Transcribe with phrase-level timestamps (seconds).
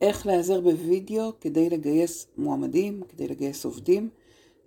[0.00, 4.08] איך להיעזר בווידאו כדי לגייס מועמדים, כדי לגייס עובדים,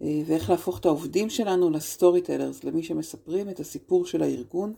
[0.01, 4.73] אה, ואיך להפוך את העובדים שלנו לסטורי טלרס, למי שמספרים את הסיפור של הארגון.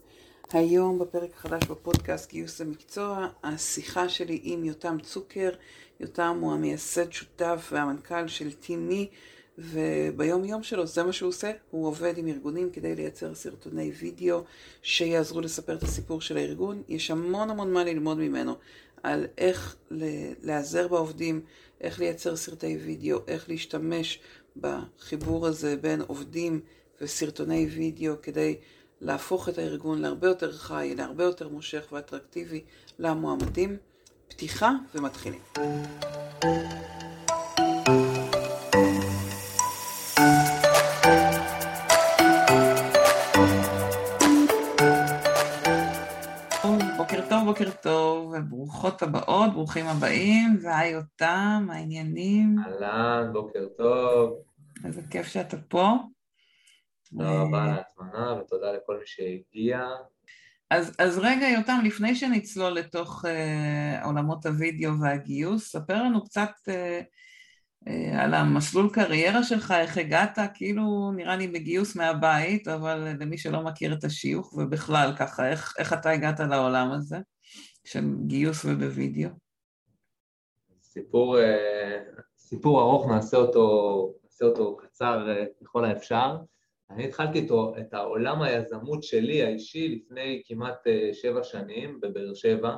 [0.54, 5.50] היום בפרק חדש בפודקאסט גיוס המקצוע, השיחה שלי עם יותם צוקר.
[6.00, 9.08] יותם הוא המייסד שותף והמנכ"ל של טימי,
[9.58, 14.44] וביום יום שלו זה מה שהוא עושה, הוא עובד עם ארגונים כדי לייצר סרטוני וידאו
[14.82, 16.82] שיעזרו לספר את הסיפור של הארגון.
[16.88, 18.56] יש המון המון מה ללמוד ממנו
[19.06, 19.76] על איך
[20.42, 21.42] להיעזר בעובדים,
[21.82, 24.20] איך לייצר סרטי וידאו, איך להשתמש
[24.58, 26.62] בחיבור הזה בין עובדים
[27.02, 28.56] וסרטוני וידאו כדי
[29.02, 32.62] להפוך את הארגון להרבה יותר חי, להרבה יותר מושך ואטרקטיבי
[33.00, 33.78] למועמדים.
[34.28, 35.42] פתיחה ומתחילים.
[47.60, 52.56] בוקר טוב, וברוכות הבאות, ברוכים הבאים, והי אותם, העניינים?
[52.66, 54.34] אהלן, בוקר טוב.
[54.86, 55.94] איזה כיף שאתה פה.
[57.10, 59.88] תודה רבה על ההטמנה ותודה לכל מי שהגיע.
[60.70, 67.02] אז, אז רגע, יותם, לפני שנצלול לתוך אה, עולמות הוידאו והגיוס, ספר לנו קצת אה,
[67.88, 73.62] אה, על המסלול קריירה שלך, איך הגעת, כאילו נראה לי בגיוס מהבית, אבל למי שלא
[73.62, 77.18] מכיר את השיוך, ובכלל ככה, איך, איך אתה הגעת לעולם הזה
[77.86, 79.30] של גיוס ובווידאו?
[80.82, 82.04] סיפור, אה,
[82.38, 86.38] סיפור ארוך, נעשה אותו, נעשה אותו קצר אה, ככל האפשר.
[86.90, 92.76] אני התחלתי איתו את העולם היזמות שלי האישי לפני כמעט אה, שבע שנים בבאר שבע.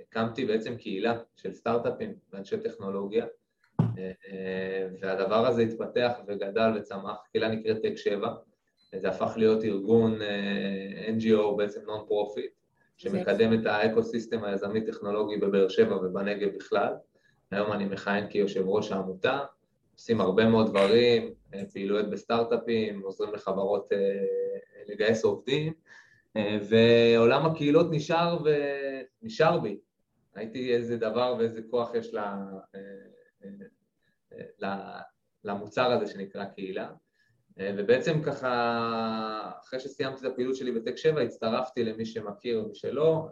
[0.00, 3.26] הקמתי בעצם קהילה של סטארט-אפים ואנשי טכנולוגיה,
[5.00, 8.34] והדבר הזה התפתח וגדל וצמח, קהילה נקראת טק 7,
[8.96, 10.18] זה הפך להיות ארגון
[11.16, 12.59] NGO, בעצם non-profit,
[13.00, 16.94] שמקדם את ה ecosystem היזמי-טכנולוגי בבאר שבע ובנגב בכלל.
[17.50, 19.40] היום אני מכהן כיושב ראש העמותה,
[19.94, 23.98] עושים הרבה מאוד דברים, אה, פעילויות בסטארט-אפים, עוזרים לחברות אה,
[24.88, 25.72] לגייס עובדים,
[26.36, 28.38] אה, ועולם הקהילות נשאר
[29.22, 29.78] ונשאר בי.
[30.36, 32.14] ראיתי איזה דבר ואיזה כוח יש
[34.58, 35.00] לה,
[35.44, 36.90] למוצר הזה שנקרא קהילה.
[37.62, 43.28] ובעצם ככה, אחרי שסיימתי את הפעילות שלי בטק 7, הצטרפתי למי שמכיר ומי שלא.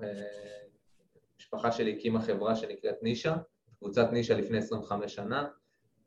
[1.36, 3.36] המשפחה שלי הקימה חברה שנקראת נישה,
[3.78, 5.46] קבוצת נישה לפני 25 שנה.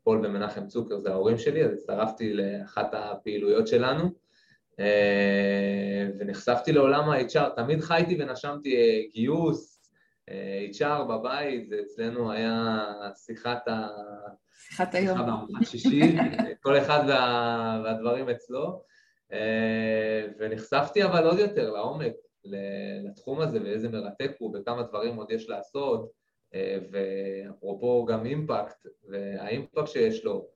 [0.04, 4.10] פול ומנחם צוקר זה ההורים שלי, אז הצטרפתי לאחת הפעילויות שלנו
[4.80, 9.81] אה, ונחשפתי לעולם ה-HR, תמיד חייתי ונשמתי אה, גיוס, אה,
[10.72, 12.78] HR בבית, זה אצלנו היה
[13.14, 13.88] שיחת ה...
[14.68, 15.18] שיחת היום.
[15.18, 16.16] שיחת בארוחת שישי,
[16.62, 17.82] כל אחד וה...
[17.84, 18.82] והדברים אצלו,
[20.38, 22.12] ונחשפתי אבל עוד יותר לעומק
[23.04, 26.22] לתחום הזה ואיזה מרתק הוא וכמה דברים עוד יש לעשות.
[26.92, 30.48] ואפרופו גם אימפקט והאימפקט שיש לו.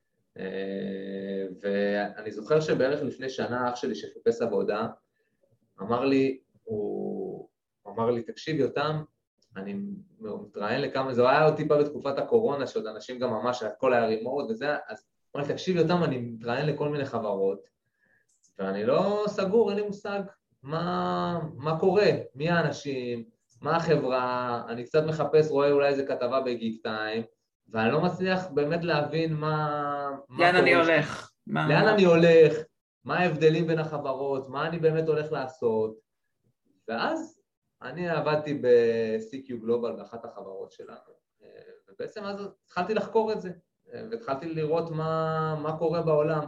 [1.63, 4.87] ואני זוכר שבערך לפני שנה אח שלי שחיפש עבודה
[5.81, 7.49] אמר לי, הוא
[7.87, 9.03] אמר לי, תקשיב יותם,
[9.57, 9.77] אני
[10.21, 14.51] מתראיין לכמה, זה היה עוד טיפה בתקופת הקורונה שעוד אנשים גם ממש, הכל היה רימורד
[14.51, 17.59] וזה, אז הוא אמר לי, תקשיב יותם, אני מתראיין לכל מיני חברות
[18.59, 20.21] ואני לא סגור, אין לי מושג
[20.63, 23.25] מה, מה קורה, מי האנשים,
[23.61, 27.23] מה החברה, אני קצת מחפש, רואה אולי איזה כתבה בגיק טיים,
[27.69, 30.11] ואני לא מצליח באמת להבין מה...
[30.39, 31.31] לאן אני הולך.
[31.47, 31.69] מה...
[31.69, 32.57] לאן אני הולך,
[33.05, 35.97] מה ההבדלים בין החברות, מה אני באמת הולך לעשות.
[36.89, 37.36] ואז
[37.83, 41.13] אני עבדתי ב-CQ גלובל באחת החברות שלנו,
[41.89, 43.51] ובעצם אז התחלתי לחקור את זה,
[44.11, 46.47] והתחלתי לראות מה, מה קורה בעולם,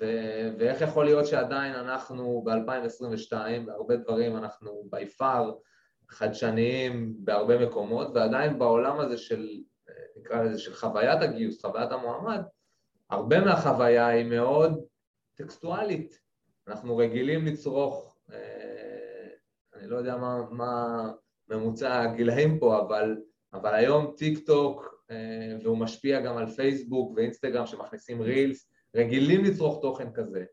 [0.00, 3.32] ו- ואיך יכול להיות שעדיין אנחנו ב-2022,
[3.66, 5.52] בהרבה דברים אנחנו by far
[6.08, 9.48] חדשניים בהרבה מקומות, ועדיין בעולם הזה של,
[10.16, 12.40] נקרא לזה, של חוויית הגיוס, חוויית המועמד,
[13.10, 14.84] הרבה מהחוויה היא מאוד
[15.34, 16.18] טקסטואלית.
[16.68, 18.11] אנחנו רגילים לצרוך,
[19.82, 21.10] אני לא יודע מה, מה
[21.48, 23.16] ממוצע הגילאים פה, אבל,
[23.52, 29.82] אבל היום טיק טוק, אה, והוא משפיע גם על פייסבוק ואינסטגרם שמכניסים רילס, רגילים לצרוך
[29.82, 30.44] תוכן כזה.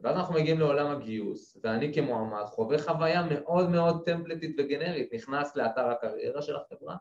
[0.00, 5.88] ואז אנחנו מגיעים לעולם הגיוס, ואני כמועמד חווה חוויה מאוד מאוד טמפלטית וגנרית, נכנס לאתר
[5.88, 6.96] הקריירה של החברה,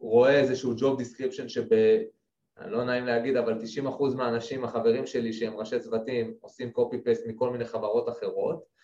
[0.00, 1.66] רואה איזשהו job description שב...
[2.66, 7.64] לא נעים להגיד, אבל 90% מהאנשים, החברים שלי שהם ראשי צוותים, עושים copy-paste מכל מיני
[7.64, 8.77] חברות אחרות,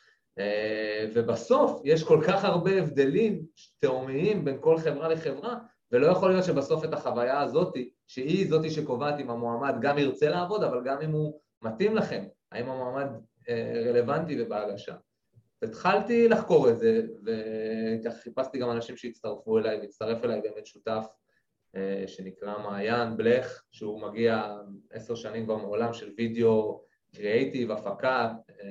[1.14, 3.42] ובסוף יש כל כך הרבה הבדלים
[3.78, 5.56] תאומיים בין כל חברה לחברה,
[5.92, 7.76] ולא יכול להיות שבסוף את החוויה הזאת,
[8.06, 12.69] שהיא זאתי שקובעת אם המועמד גם ירצה לעבוד, אבל גם אם הוא מתאים לכם, האם
[12.69, 13.06] המועמד
[13.86, 14.94] רלוונטי ובהגשה.
[15.62, 21.06] התחלתי לחקור את זה, וככה חיפשתי גם אנשים שהצטרפו אליי, והצטרף אליי באמת שותף
[21.76, 24.56] אה, שנקרא מעיין בלך, שהוא מגיע
[24.90, 26.83] עשר שנים כבר מעולם של וידאו
[27.14, 28.66] קריאייטיב, הפקה, אה,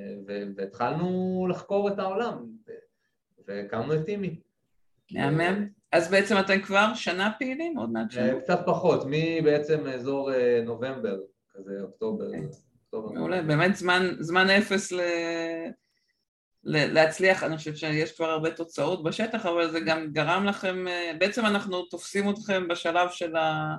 [0.56, 2.46] והתחלנו לחקור את העולם,
[3.48, 4.40] והקמנו את טימי.
[5.12, 5.68] מהמם.
[5.92, 7.78] אז בעצם אתם כבר שנה פעילים?
[7.78, 8.40] עוד מעט שנה?
[8.40, 10.32] קצת פחות, מבעצם אזור
[10.66, 11.20] נובמבר,
[11.54, 12.32] כזה אוקטובר.
[12.32, 12.56] Okay.
[12.94, 13.18] אוקיי.
[13.18, 15.02] מעולה, באמת זמן, זמן אפס ל...
[16.66, 20.86] להצליח, אני חושבת שיש כבר הרבה תוצאות בשטח, אבל זה גם גרם לכם,
[21.20, 23.76] בעצם אנחנו תופסים אתכם בשלב של ה...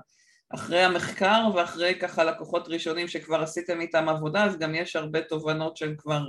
[0.54, 5.76] אחרי המחקר ואחרי ככה לקוחות ראשונים שכבר עשיתם איתם עבודה, אז גם יש הרבה תובנות
[5.76, 6.22] שהן כבר,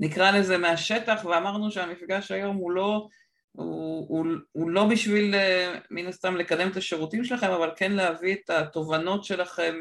[0.00, 3.08] נקרא לזה מהשטח, ואמרנו שהמפגש היום הוא לא,
[3.52, 5.34] הוא, הוא, הוא לא בשביל
[5.90, 9.74] מן הסתם לקדם את השירותים שלכם, אבל כן להביא את התובנות שלכם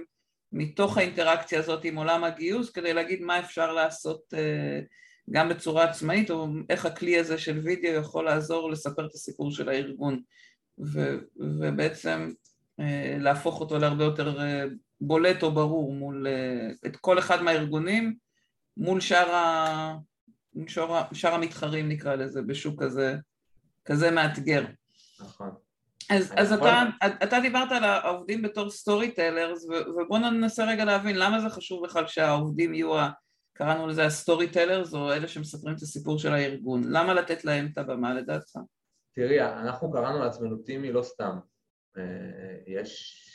[0.52, 4.34] מתוך האינטראקציה הזאת עם עולם הגיוס, כדי להגיד מה אפשר לעשות
[5.32, 9.70] גם בצורה עצמאית, או איך הכלי הזה של וידאו יכול לעזור לספר את הסיפור של
[9.70, 10.22] הארגון,
[10.94, 11.18] ו,
[11.60, 12.49] ובעצם אה,
[13.20, 14.66] להפוך אותו להרבה יותר אה,
[15.02, 18.16] בולט או ברור מול אה, את כל אחד מהארגונים,
[18.78, 19.96] מול שאר, ה,
[20.68, 23.16] שאר, שאר המתחרים נקרא לזה, בשוק כזה,
[23.86, 24.66] כזה מאתגר.
[25.20, 25.50] נכון.
[26.10, 26.84] אז, אז אתה,
[27.24, 32.74] אתה דיברת על העובדים בתור storytellers, ובואו ננסה רגע להבין למה זה חשוב בכלל שהעובדים
[32.74, 32.92] יהיו
[33.54, 36.84] קראנו לזה ה storytellers, או אלה שמספרים את הסיפור של הארגון.
[36.86, 38.56] למה לתת להם את הבמה לדעתך?
[39.16, 41.40] תראי, אנחנו קראנו לעצמנו טימי לא סתם.
[42.68, 43.26] יש...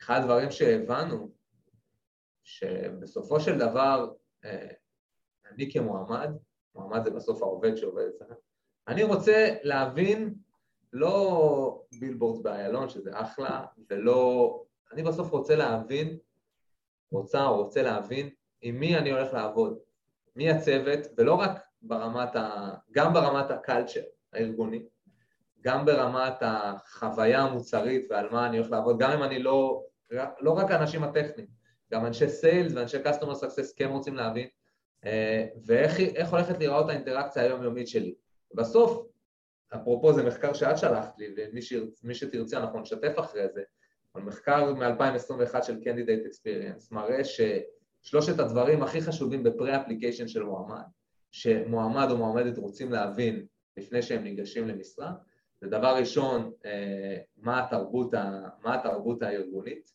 [0.00, 1.30] אחד הדברים שהבנו,
[2.42, 4.12] שבסופו של דבר,
[4.44, 4.68] אה,
[5.50, 6.30] אני כמועמד,
[6.74, 8.34] מועמד זה בסוף העובד שעובד אצלנו,
[8.88, 10.34] אני רוצה להבין
[10.92, 14.64] לא בילבורד באיילון, שזה אחלה, ולא...
[14.92, 16.18] אני בסוף רוצה להבין,
[17.12, 18.30] רוצה או רוצה להבין
[18.60, 19.78] עם מי אני הולך לעבוד,
[20.36, 22.74] מי הצוות, ולא רק ברמת ה...
[22.90, 24.02] גם ברמת הקלצ'ר
[24.32, 24.86] הארגוני,
[25.62, 29.84] גם ברמת החוויה המוצרית ועל מה אני הולך לעבוד, גם אם אני לא,
[30.40, 31.48] לא רק האנשים הטכניים,
[31.92, 34.48] גם אנשי סיילס ואנשי customer success כן רוצים להבין,
[35.04, 38.14] אה, ואיך הולכת להיראות האינטראקציה היומיומית שלי.
[38.54, 39.06] בסוף,
[39.74, 41.34] אפרופו זה מחקר שאת שלחת לי,
[42.02, 43.62] ומי שתרצי אנחנו נשתף אחרי זה,
[44.14, 47.40] אבל מחקר מ-2021 של Candidate Experience מראה ש...
[48.02, 50.84] שלושת הדברים הכי חשובים בפרה-אפליקיישן של מועמד,
[51.30, 53.46] שמועמד או מועמדת רוצים להבין
[53.76, 55.12] לפני שהם ניגשים למשרה,
[55.60, 58.14] זה דבר ראשון, אה, מה התרבות,
[58.62, 59.92] מה התרבות הארגונית,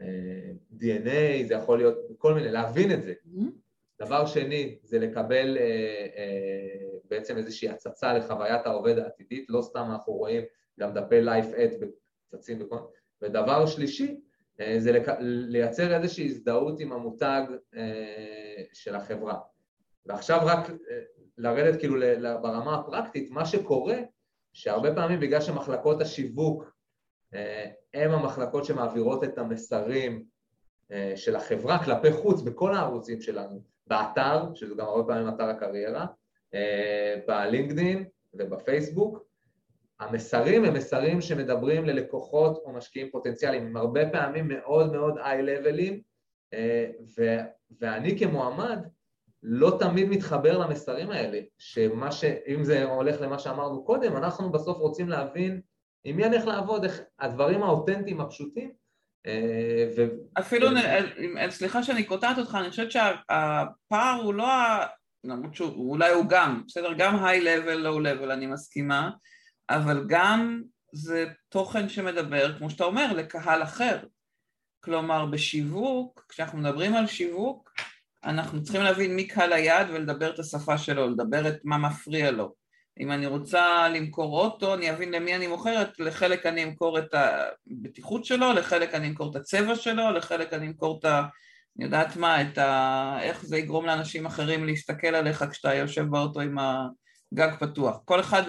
[0.00, 0.50] אה,
[0.80, 3.12] DNA, זה יכול להיות כל מיני, להבין את זה.
[3.12, 3.50] Mm-hmm.
[4.00, 6.06] דבר שני, זה לקבל אה,
[7.10, 10.42] בעצם איזושהי הצצה לחוויית העובד העתידית, לא סתם אנחנו רואים
[10.80, 11.70] גם דפי לייף אד
[12.26, 12.76] צצים בכל...
[13.22, 14.20] ודבר שלישי,
[14.60, 17.42] אה, זה לייצר איזושהי הזדהות עם המותג
[17.76, 19.38] אה, של החברה.
[20.06, 21.00] ועכשיו רק אה,
[21.38, 22.00] לרדת כאילו
[22.42, 23.96] ברמה הפרקטית, מה שקורה,
[24.54, 26.74] שהרבה פעמים בגלל שמחלקות השיווק
[27.94, 30.24] הם המחלקות שמעבירות את המסרים
[31.16, 36.06] של החברה כלפי חוץ בכל הערוצים שלנו, באתר, שזה גם הרבה פעמים אתר הקריירה,
[37.26, 38.04] בלינקדין
[38.34, 39.24] ובפייסבוק,
[40.00, 46.00] המסרים הם מסרים שמדברים ללקוחות או משקיעים פוטנציאליים, הם הרבה פעמים מאוד מאוד איי-לבלים,
[46.52, 46.90] אה,
[47.80, 48.78] ואני כמועמד
[49.46, 52.24] לא תמיד מתחבר למסרים האלה, שמה ש...
[52.24, 55.60] אם זה הולך למה שאמרנו קודם, אנחנו בסוף רוצים להבין
[56.04, 58.72] עם מי אני הולך לעבוד, איך הדברים האותנטיים הפשוטים.
[59.26, 60.06] אה, ו...
[60.38, 60.68] אפילו.
[61.50, 64.46] סליחה שאני קוטעת אותך, אני חושבת שהפער הוא לא,
[65.24, 69.10] למרות שאולי הוא גם, בסדר, גם היי-לבל, לואו-לבל, אני מסכימה,
[69.70, 73.98] אבל גם זה תוכן שמדבר, כמו שאתה אומר, לקהל אחר.
[74.80, 77.70] כלומר, בשיווק, כשאנחנו מדברים על שיווק,
[78.24, 82.54] אנחנו צריכים להבין מי קהל היעד ולדבר את השפה שלו, לדבר את מה מפריע לו.
[83.00, 88.24] אם אני רוצה למכור אוטו, אני אבין למי אני מוכרת, לחלק אני אמכור את הבטיחות
[88.24, 91.22] שלו, לחלק אני אמכור את הצבע שלו, לחלק אני אמכור את ה...
[91.76, 93.18] אני יודעת מה, את ה...
[93.22, 96.86] איך זה יגרום לאנשים אחרים להסתכל עליך כשאתה יושב באוטו עם ה...
[97.34, 98.42] גג פתוח, כל אחד,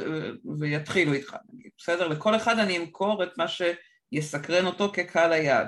[0.59, 1.35] ויתחילו איתך,
[1.77, 2.07] בסדר?
[2.07, 5.67] לכל אחד אני אמכור את מה שיסקרן אותו כקהל היעד.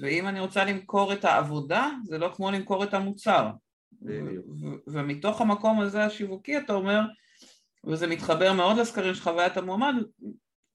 [0.00, 3.50] ואם אני רוצה למכור את העבודה, זה לא כמו למכור את המוצר.
[4.86, 7.00] ומתוך המקום הזה השיווקי אתה אומר,
[7.86, 9.94] וזה מתחבר מאוד לסקרים של חוויית המועמד,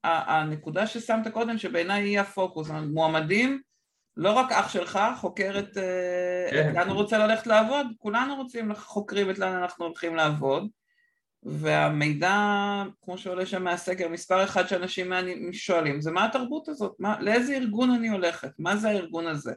[0.03, 3.61] הנקודה ששמת קודם שבעיניי היא הפוקוס, מועמדים,
[4.17, 5.77] לא רק אח שלך חוקר את
[6.51, 6.71] כן.
[6.75, 10.67] לאן הוא רוצה ללכת לעבוד, כולנו רוצים חוקרים את לאן אנחנו הולכים לעבוד,
[11.51, 15.11] והמידע, כמו שעולה שם מהסקר, מספר אחד שאנשים
[15.51, 16.95] שואלים, זה מה התרבות הזאת?
[16.99, 18.51] מה, לאיזה ארגון אני הולכת?
[18.59, 19.53] מה זה הארגון הזה?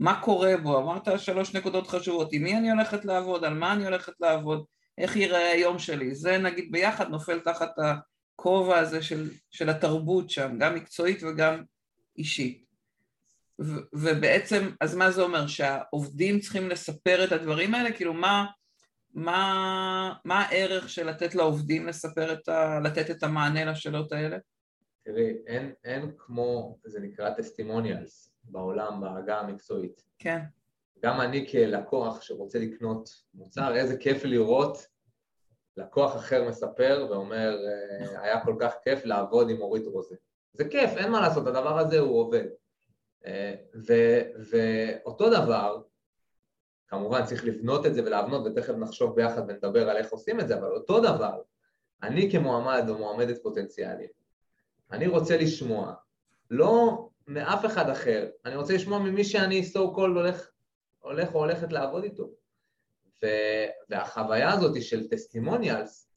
[0.00, 0.78] מה קורה בו?
[0.78, 3.44] אמרת שלוש נקודות חשובות, עם מי אני הולכת לעבוד?
[3.44, 4.64] על מה אני הולכת לעבוד?
[4.98, 6.14] איך ייראה היום שלי.
[6.14, 11.62] זה נגיד ביחד נופל תחת הכובע הזה של, של התרבות שם, גם מקצועית וגם
[12.18, 12.66] אישית.
[13.60, 15.46] ו- ובעצם, אז מה זה אומר?
[15.46, 17.92] שהעובדים צריכים לספר את הדברים האלה?
[17.92, 18.46] כאילו מה,
[19.16, 22.80] מה, מה הערך של לתת לעובדים לספר את ה...
[22.80, 24.38] לתת את המענה לשאלות האלה?
[25.04, 30.02] תראי, אין, אין כמו, זה נקרא טסטימוניאלס בעולם, בעגה המקצועית.
[30.18, 30.38] כן.
[31.02, 34.86] גם אני כלקוח שרוצה לקנות מוצר, איזה כיף לראות
[35.76, 40.16] לקוח אחר מספר ואומר, אה, היה כל כך כיף לעבוד עם אורית רוזה.
[40.52, 42.46] זה כיף, אין מה לעשות, הדבר הזה הוא עובד.
[43.26, 43.54] אה,
[43.88, 43.94] ו,
[44.50, 45.82] ואותו דבר,
[46.88, 50.58] כמובן צריך לבנות את זה ולהבנות, ותכף נחשוב ביחד ונדבר על איך עושים את זה,
[50.58, 51.42] אבל אותו דבר,
[52.02, 54.10] אני כמועמד או מועמדת פוטנציאלית,
[54.90, 55.94] אני רוצה לשמוע,
[56.50, 60.50] לא מאף אחד אחר, אני רוצה לשמוע ממי שאני so called הולך,
[60.98, 62.30] הולך או הולכת לעבוד איתו.
[63.22, 63.26] ו,
[63.88, 66.10] והחוויה הזאת של טסטימוניאלס,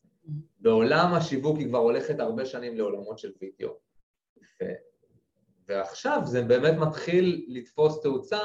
[0.59, 3.77] בעולם השיווק היא כבר הולכת הרבה שנים לעולמות של וידאו.
[4.37, 4.65] ו,
[5.67, 8.39] ועכשיו זה באמת מתחיל לתפוס תאוצה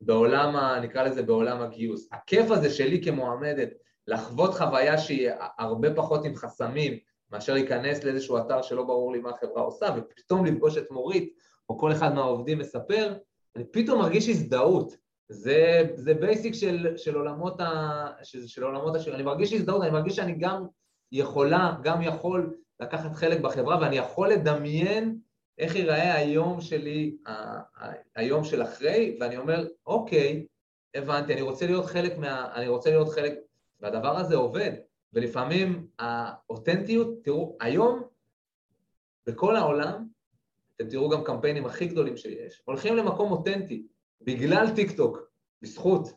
[0.00, 2.08] בעולם, ה, נקרא לזה בעולם הגיוס.
[2.12, 3.68] הכיף הזה שלי כמועמדת
[4.06, 6.98] לחוות חוויה שהיא הרבה פחות עם חסמים
[7.30, 11.32] מאשר להיכנס לאיזשהו אתר שלא ברור לי מה החברה עושה ופתאום לפגוש את מורית
[11.68, 13.14] או כל אחד מהעובדים מספר,
[13.56, 14.96] אני פתאום מרגיש הזדהות.
[15.28, 18.06] זה, זה basic של, של עולמות ה...
[18.22, 19.14] של, של עולמות ה share.
[19.14, 20.66] אני מרגיש הזדהות, אני מרגיש שאני גם
[21.12, 25.18] יכולה, גם יכול לקחת חלק בחברה ואני יכול לדמיין
[25.58, 27.16] איך ייראה היום שלי,
[28.16, 30.46] היום של אחרי, ואני אומר, אוקיי,
[30.94, 32.54] הבנתי, אני רוצה להיות חלק מה...
[32.54, 33.34] אני רוצה להיות חלק...
[33.80, 34.72] והדבר הזה עובד,
[35.12, 38.02] ולפעמים האותנטיות, תראו, היום
[39.26, 40.06] בכל העולם,
[40.76, 43.86] אתם תראו גם קמפיינים הכי גדולים שיש, הולכים למקום אותנטי,
[44.20, 45.18] בגלל טיק טוק,
[45.62, 46.08] בזכות.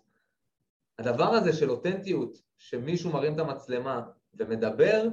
[1.00, 4.02] הדבר הזה של אותנטיות, שמישהו מרים את המצלמה
[4.34, 5.08] ומדבר,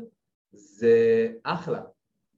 [0.53, 1.83] זה אחלה,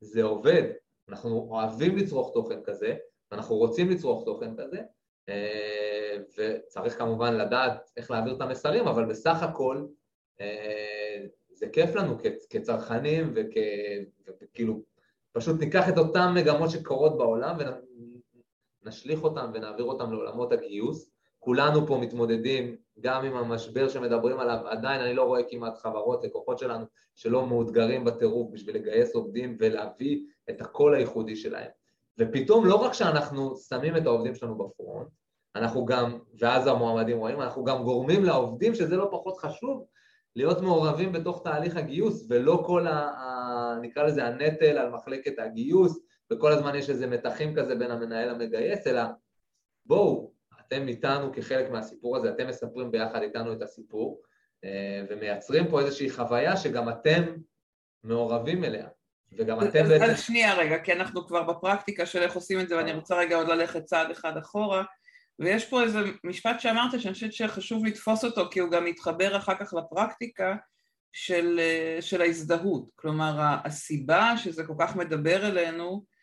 [0.00, 0.62] זה עובד.
[1.08, 2.96] אנחנו אוהבים לצרוך תוכן כזה,
[3.30, 4.80] ואנחנו רוצים לצרוך תוכן כזה,
[5.28, 9.86] אה, וצריך כמובן לדעת איך להעביר את המסרים, אבל בסך הכל
[10.40, 12.16] אה, זה כיף לנו
[12.50, 13.34] כצרכנים
[14.40, 14.82] וכאילו
[15.32, 17.56] פשוט ניקח את אותן מגמות שקורות בעולם
[18.82, 21.10] ונשליך אותן ונעביר אותן לעולמות הגיוס.
[21.48, 26.58] כולנו פה מתמודדים גם עם המשבר שמדברים עליו, עדיין אני לא רואה כמעט חברות, לקוחות
[26.58, 31.70] שלנו, שלא מאותגרים בטירוף בשביל לגייס עובדים ולהביא את הקול הייחודי שלהם.
[32.18, 35.08] ופתאום לא רק שאנחנו שמים את העובדים שלנו בפרונט,
[35.56, 39.84] אנחנו גם, ואז המועמדים רואים, אנחנו גם גורמים לעובדים, שזה לא פחות חשוב,
[40.36, 42.94] להיות מעורבים בתוך תהליך הגיוס, ולא כל ה...
[42.94, 45.98] ה נקרא לזה הנטל על מחלקת הגיוס,
[46.32, 49.02] וכל הזמן יש איזה מתחים כזה בין המנהל המגייס, אלא
[49.86, 50.37] בואו,
[50.68, 54.22] אתם איתנו כחלק מהסיפור הזה, אתם מספרים ביחד איתנו את הסיפור,
[54.64, 57.22] אה, ומייצרים פה איזושהי חוויה שגם אתם
[58.04, 58.88] מעורבים אליה.
[59.32, 60.04] וגם אתם בעצם...
[60.04, 63.36] אז שנייה רגע, כי אנחנו כבר בפרקטיקה של איך עושים את זה, ואני רוצה רגע
[63.36, 64.84] עוד ללכת צעד אחד אחורה.
[65.38, 69.54] ויש פה איזה משפט שאמרת שאני חושבת שחשוב לתפוס אותו כי הוא גם מתחבר אחר
[69.54, 70.56] כך לפרקטיקה
[71.12, 71.60] של,
[72.00, 72.88] של ההזדהות.
[72.96, 76.17] כלומר, הסיבה שזה כל כך מדבר אלינו, אה,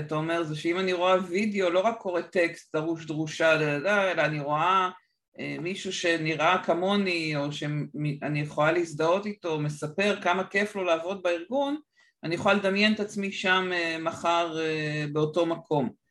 [0.00, 4.40] אתה אומר, זה שאם אני רואה וידאו, לא רק קורא טקסט דרוש דרושה, אלא אני
[4.40, 4.90] רואה
[5.38, 11.76] אה, מישהו שנראה כמוני, או שאני יכולה להזדהות איתו, מספר כמה כיף לו לעבוד בארגון,
[12.24, 14.56] אני יכולה לדמיין את עצמי שם אה, מחר
[15.12, 16.02] באותו מקום.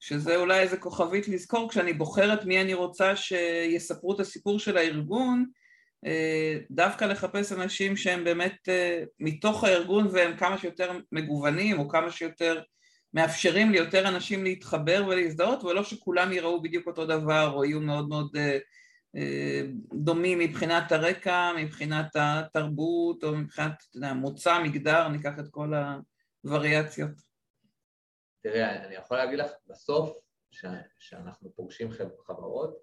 [0.00, 5.38] שזה אולי איזה כוכבית לזכור כשאני בוחרת מי אני רוצה שיספרו את הסיפור של הארגון,
[5.40, 5.61] אה,
[6.70, 12.62] דווקא לחפש אנשים שהם באמת אה, מתוך הארגון והם כמה שיותר מגוונים או כמה שיותר
[13.14, 18.36] מאפשרים ליותר אנשים להתחבר ולהזדהות ולא שכולם יראו בדיוק אותו דבר או יהיו מאוד מאוד
[18.36, 18.58] אה,
[19.94, 23.82] דומים מבחינת הרקע, מבחינת התרבות או מבחינת
[24.14, 25.72] מוצא, מגדר, ניקח את כל
[26.44, 27.10] הווריאציות.
[28.42, 30.18] תראה, אני יכול להגיד לך, בסוף,
[30.98, 31.90] שאנחנו פוגשים
[32.26, 32.76] חברות,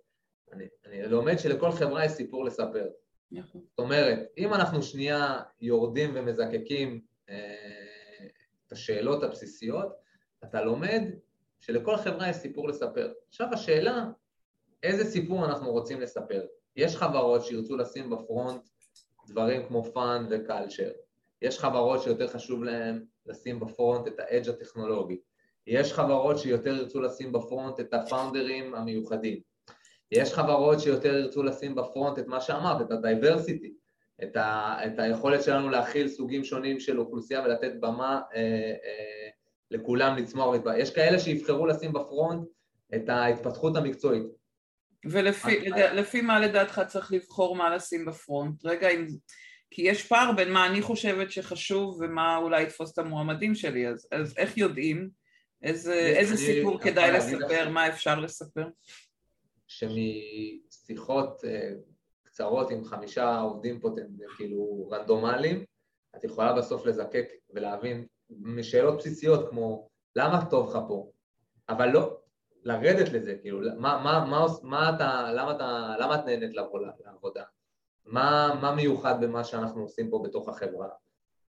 [0.54, 2.88] אני, אני לומד שלכל חברה יש סיפור לספר.
[3.32, 3.62] נכון.
[3.70, 8.28] זאת אומרת, אם אנחנו שנייה יורדים ומזקקים אה,
[8.68, 9.88] את השאלות הבסיסיות,
[10.44, 11.02] אתה לומד
[11.60, 13.14] שלכל חברה יש סיפור לספר.
[13.30, 14.06] עכשיו השאלה,
[14.84, 16.46] איזה סיפור אנחנו רוצים לספר?
[16.76, 18.62] יש חברות שירצו לשים ב front
[19.28, 20.92] דברים כמו fun ו culture.
[21.42, 25.20] יש חברות שיותר חשוב להן לשים ב front את ה edge הטכנולוגי.
[25.68, 29.40] יש חברות שיותר ירצו לשים בפרונט את הפאונדרים המיוחדים.
[30.12, 33.70] יש חברות שיותר ירצו לשים בפרונט את מה שאמרת, את ה-diversity,
[34.24, 38.42] את, ה- את היכולת שלנו להכיל סוגים שונים של אוכלוסייה ולתת במה אה,
[38.86, 39.30] אה,
[39.72, 40.56] לכולם לצמוח.
[40.78, 42.48] יש כאלה שיבחרו לשים בפרונט
[42.96, 44.24] את ההתפתחות המקצועית.
[45.06, 48.66] ולפי מה לדעתך צריך לבחור מה לשים בפרונט?
[48.66, 49.08] רגע, אם,
[49.72, 54.08] כי יש פער בין מה אני חושבת שחשוב ומה אולי יתפוס את המועמדים שלי, אז,
[54.12, 55.10] אז איך יודעים?
[55.64, 57.70] איזה, איזה סיפור כדאי לספר?
[57.70, 58.68] מה אפשר לספר?
[59.70, 61.72] שמשיחות אה,
[62.24, 65.66] קצרות עם חמישה עובדים פוטנטים, כאילו רנדומליים,
[66.16, 71.12] את יכולה בסוף לזקק ולהבין משאלות בסיסיות כמו למה טוב לך פה,
[71.70, 72.18] אבל לא,
[72.64, 77.44] לרדת לזה, כאילו, מה, מה, מה, מה אתה, למה, אתה, למה את נהנית לבוא לעבודה?
[78.06, 80.90] מה, מה מיוחד במה שאנחנו עושים פה בתוך החברה?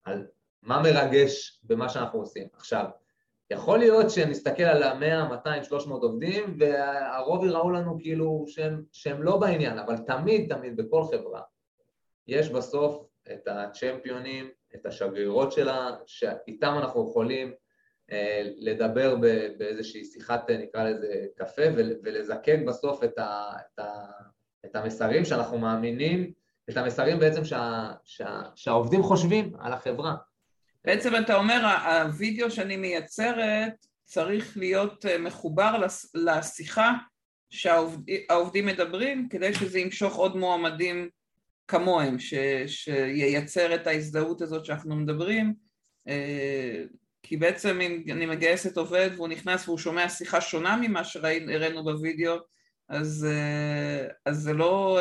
[0.04, 0.28] על
[0.62, 2.48] מה מרגש במה שאנחנו עושים?
[2.54, 2.86] עכשיו,
[3.52, 9.38] יכול להיות שנסתכל על ה-100, 200, 300 עובדים והרוב יראו לנו כאילו שהם, שהם לא
[9.38, 11.42] בעניין, אבל תמיד, תמיד, בכל חברה,
[12.28, 17.54] יש בסוף את הצ'מפיונים, את השגרירות שלה, שאיתם אנחנו יכולים
[18.12, 19.16] אה, לדבר
[19.58, 21.62] באיזושהי שיחת, נקרא לזה, קפה,
[22.04, 24.06] ולזקק בסוף את, ה, את, ה,
[24.66, 26.32] את המסרים שאנחנו מאמינים,
[26.70, 30.16] את המסרים בעצם שה, שה, שהעובדים חושבים על החברה.
[30.88, 35.82] בעצם אתה אומר, הווידאו שאני מייצרת צריך להיות אה, מחובר
[36.14, 36.94] לשיחה
[37.50, 41.10] שהעובדים מדברים, כדי שזה ימשוך עוד מועמדים
[41.68, 42.34] כמוהם, ש,
[42.68, 45.54] שייצר את ההזדהות הזאת שאנחנו מדברים,
[46.08, 46.84] אה,
[47.24, 52.36] כי בעצם אם אני מגייסת עובד והוא נכנס והוא שומע שיחה שונה ממה שהראינו בווידאו,
[52.90, 55.00] אז, אה, אז זה לא,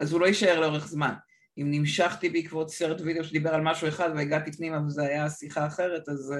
[0.00, 1.12] אז הוא לא יישאר לאורך זמן.
[1.58, 6.08] אם נמשכתי בעקבות סרט וידאו שדיבר על משהו אחד והגעתי פנימה וזה היה שיחה אחרת,
[6.08, 6.34] אז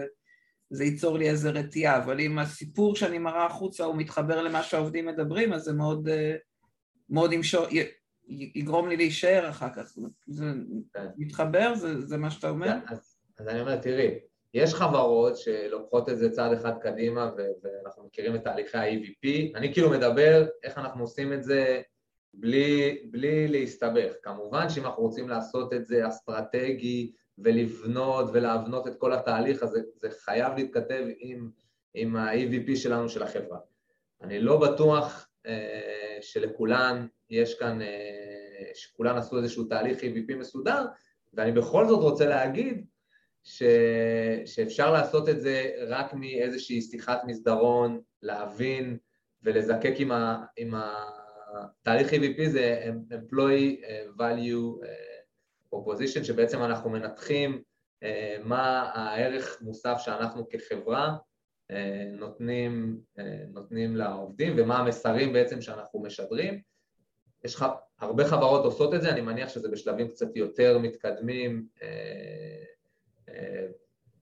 [0.70, 5.06] זה, ייצור לי איזה רתיעה, אבל אם הסיפור שאני מראה החוצה הוא מתחבר למה שהעובדים
[5.06, 6.36] מדברים, אז זה מאוד, אה,
[7.10, 7.82] מאוד ימשור, י,
[8.28, 9.92] יגרום לי להישאר אחר כך.
[10.26, 10.44] זה
[10.94, 11.06] כן.
[11.16, 11.74] מתחבר?
[11.74, 12.66] זה, זה מה שאתה אומר?
[12.66, 14.18] כן, אז, אז אני אומר, תראי,
[14.54, 17.30] יש חברות שלוקחות את זה צעד אחד קדימה
[17.62, 21.82] ואנחנו מכירים את תהליכי ה-EVP, אני כאילו מדבר איך אנחנו עושים את זה
[22.38, 24.12] בלי, בלי להסתבך.
[24.22, 30.08] כמובן שאם אנחנו רוצים לעשות את זה אסטרטגי ולבנות ולהבנות את כל התהליך הזה, זה
[30.10, 31.50] חייב להתכתב עם,
[31.94, 33.58] עם ה-EVP שלנו של החברה.
[34.22, 40.84] אני לא בטוח אה, שלכולן יש כאן, אה, שכולן עשו איזשהו תהליך EVP מסודר,
[41.34, 42.86] ואני בכל זאת רוצה להגיד
[43.44, 43.62] ש,
[44.46, 48.98] שאפשר לעשות את זה רק מאיזושהי שיחת מסדרון, להבין
[49.42, 51.10] ולזקק עם, ה, עם, ה,
[51.82, 53.84] תהליך EVP זה Employee
[54.18, 54.86] Value
[55.74, 57.62] Proposition, שבעצם אנחנו מנתחים
[58.44, 61.16] מה הערך מוסף שאנחנו כחברה
[62.18, 63.00] נותנים,
[63.48, 66.60] נותנים לעובדים ומה המסרים בעצם שאנחנו משדרים.
[67.44, 67.66] יש לך,
[67.98, 71.66] הרבה חברות עושות את זה, אני מניח שזה בשלבים קצת יותר מתקדמים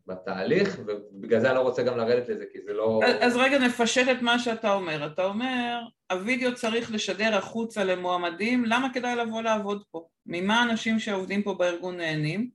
[0.06, 3.00] בתהליך, ובגלל זה אני לא רוצה גם לרדת לזה, כי זה לא...
[3.20, 5.06] אז רגע נפשט את מה שאתה אומר.
[5.06, 5.80] אתה אומר,
[6.12, 10.06] הווידאו צריך לשדר החוצה למועמדים, למה כדאי לבוא לעבוד פה?
[10.26, 12.50] ממה אנשים שעובדים פה בארגון נהנים?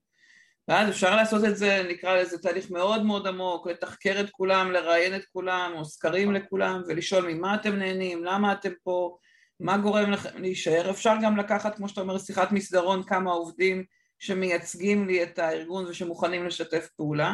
[0.68, 5.16] ואז אפשר לעשות את זה, נקרא לזה תהליך מאוד מאוד עמוק, לתחקר את כולם, לראיין
[5.16, 9.18] את כולם, או סקרים לכולם, ולשאול ממה אתם נהנים, למה אתם פה,
[9.60, 10.90] מה גורם לכם להישאר.
[10.90, 13.84] אפשר גם לקחת, כמו שאתה אומר, שיחת מסדרון, כמה עובדים
[14.20, 17.34] שמייצגים לי את הארגון ושמוכנים לשתף פעולה.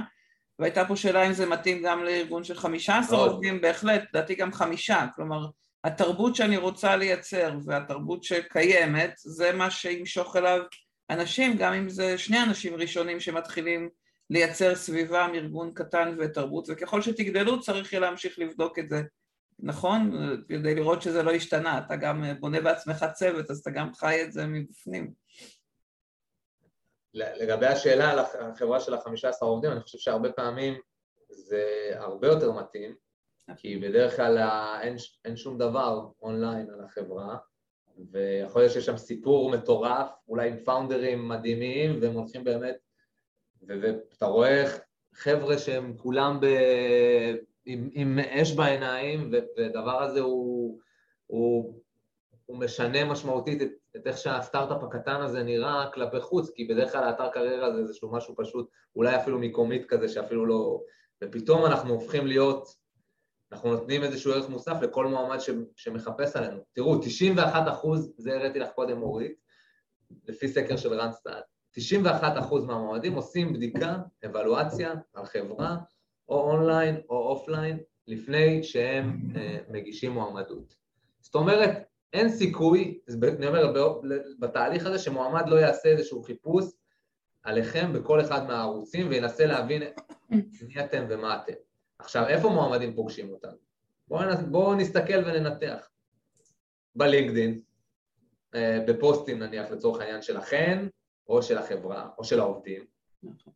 [0.60, 4.54] והייתה פה שאלה אם זה מתאים גם לארגון של חמישה עשר עובדים, בהחלט, לדעתי גם
[4.54, 5.48] חמישה, כלומר
[5.84, 10.62] התרבות שאני רוצה לייצר והתרבות שקיימת זה מה שימשוך אליו
[11.10, 13.90] אנשים, גם אם זה שני אנשים ראשונים שמתחילים
[14.30, 19.02] לייצר סביבם ארגון קטן ותרבות, וככל שתגדלו צריך יהיה להמשיך לבדוק את זה,
[19.60, 20.12] נכון?
[20.50, 24.34] כדי לראות שזה לא השתנה, אתה גם בונה בעצמך צוות, אז אתה גם חי את
[24.34, 25.25] זה מבפנים.
[27.16, 30.74] לגבי השאלה על החברה של החמישה עשר עובדים, אני חושב שהרבה פעמים
[31.30, 32.96] זה הרבה יותר מתאים,
[33.58, 34.38] כי בדרך כלל
[34.82, 37.38] אין, אין שום דבר אונליין על החברה,
[38.12, 42.76] ויכול להיות שיש שם סיפור מטורף, אולי עם פאונדרים מדהימים, והם הולכים באמת,
[43.62, 44.64] ואתה רואה
[45.14, 46.46] חבר'ה שהם כולם ב...
[47.66, 50.80] עם, עם אש בעיניים, והדבר הזה הוא,
[51.28, 51.82] הוא,
[52.46, 57.04] הוא משנה משמעותית את, את איך שהסטארט-אפ הקטן הזה נראה כלפי חוץ, כי בדרך כלל
[57.04, 60.82] האתר קריירה זה איזשהו משהו פשוט, אולי אפילו מ Comeet כזה שאפילו לא...
[61.24, 62.68] ופתאום אנחנו הופכים להיות,
[63.52, 66.58] אנחנו נותנים איזשהו ערך מוסף לכל מועמד ש, שמחפש עלינו.
[66.74, 69.36] תראו, 91 אחוז, זה הראיתי לך קודם מורית,
[70.28, 75.78] לפי סקר של Randstad, 91 אחוז מהמועמדים עושים בדיקה, אבלואציה על חברה,
[76.30, 80.76] או אונליין או offline, לפני שהם אה, מגישים מועמדות.
[81.22, 83.00] זאת אומרת, אין סיכוי,
[83.38, 83.74] אני אומר,
[84.40, 86.66] בתהליך הזה שמועמד לא יעשה איזשהו חיפוש
[87.44, 89.84] עליכם בכל אחד מהערוצים וינסה להבין
[90.30, 91.54] מי אתם ומה אתם.
[92.00, 93.58] עכשיו, איפה מועמדים פוגשים אותנו?
[94.08, 95.90] בואו בוא נסתכל וננתח.
[96.96, 97.62] בלינקדין,
[98.56, 100.88] אה, בפוסטים נניח לצורך העניין שלכן,
[101.28, 102.86] או של החברה, או של העובדים.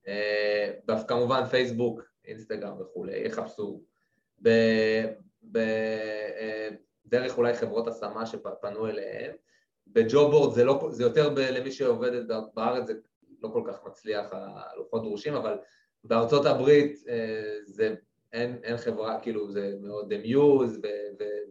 [0.07, 3.81] אה, כמובן פייסבוק, אינסטגרם וכולי, יחפשו.
[7.09, 9.31] בדרך אולי חברות השמה שפנו אליהם.
[9.87, 12.93] בג'ובורד זה, לא, זה יותר ב, למי שעובדת בארץ, זה
[13.41, 15.57] לא כל כך מצליח הלוחות דרושים, אבל
[16.03, 16.97] בארצות הברית
[17.65, 17.95] זה,
[18.33, 20.81] אין, אין חברה, כאילו זה מאוד מיוז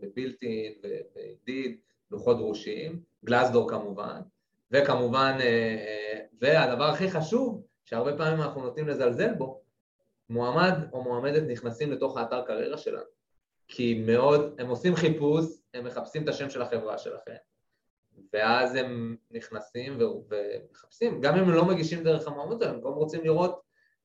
[0.02, 0.72] ובילטין
[1.14, 1.78] ואינדיד,
[2.10, 4.20] לוחות דרושים, גלסדור כמובן,
[4.70, 5.38] וכמובן,
[6.40, 9.60] והדבר הכי חשוב, שהרבה פעמים אנחנו נוטים לזלזל בו,
[10.30, 13.17] מועמד או מועמדת נכנסים לתוך האתר קריירה שלנו,
[13.68, 17.34] כי מאוד, הם עושים חיפוש, הם מחפשים את השם של החברה שלכם,
[18.32, 23.60] ואז הם נכנסים ומחפשים, גם אם הם לא מגישים דרך המועמדות, הם גם רוצים לראות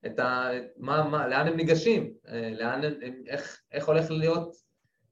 [0.06, 0.50] את ה...
[0.78, 4.56] מה, מה, לאן הם ניגשים, אה, לאן הם, איך, איך הולך להיות,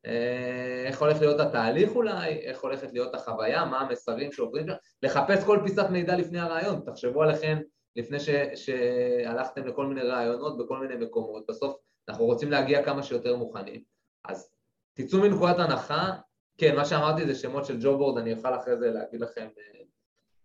[0.06, 4.68] אה, איך הולך להיות התהליך אולי, איך הולכת להיות החוויה, מה המסרים שעוברים.
[4.68, 7.60] שם, לחפש כל פיסת מידע לפני הרעיון, תחשבו עליכם
[7.96, 11.76] לפני ש, שהלכתם לכל מיני רעיונות בכל מיני מקומות, בסוף
[12.10, 13.82] אנחנו רוצים להגיע כמה שיותר מוכנים,
[14.26, 14.52] אז
[14.94, 16.12] תצאו מנקודת הנחה,
[16.58, 19.48] כן, מה שאמרתי זה שמות של ג'ו בורד, אני אוכל אחרי זה להגיד לכם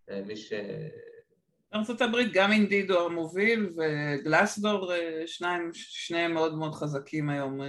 [0.09, 0.53] אה, מי ש...
[1.73, 4.91] ארה"ב גם אינדיד הוא המוביל וגלסדור
[5.25, 7.59] שניים, שניהם מאוד מאוד חזקים היום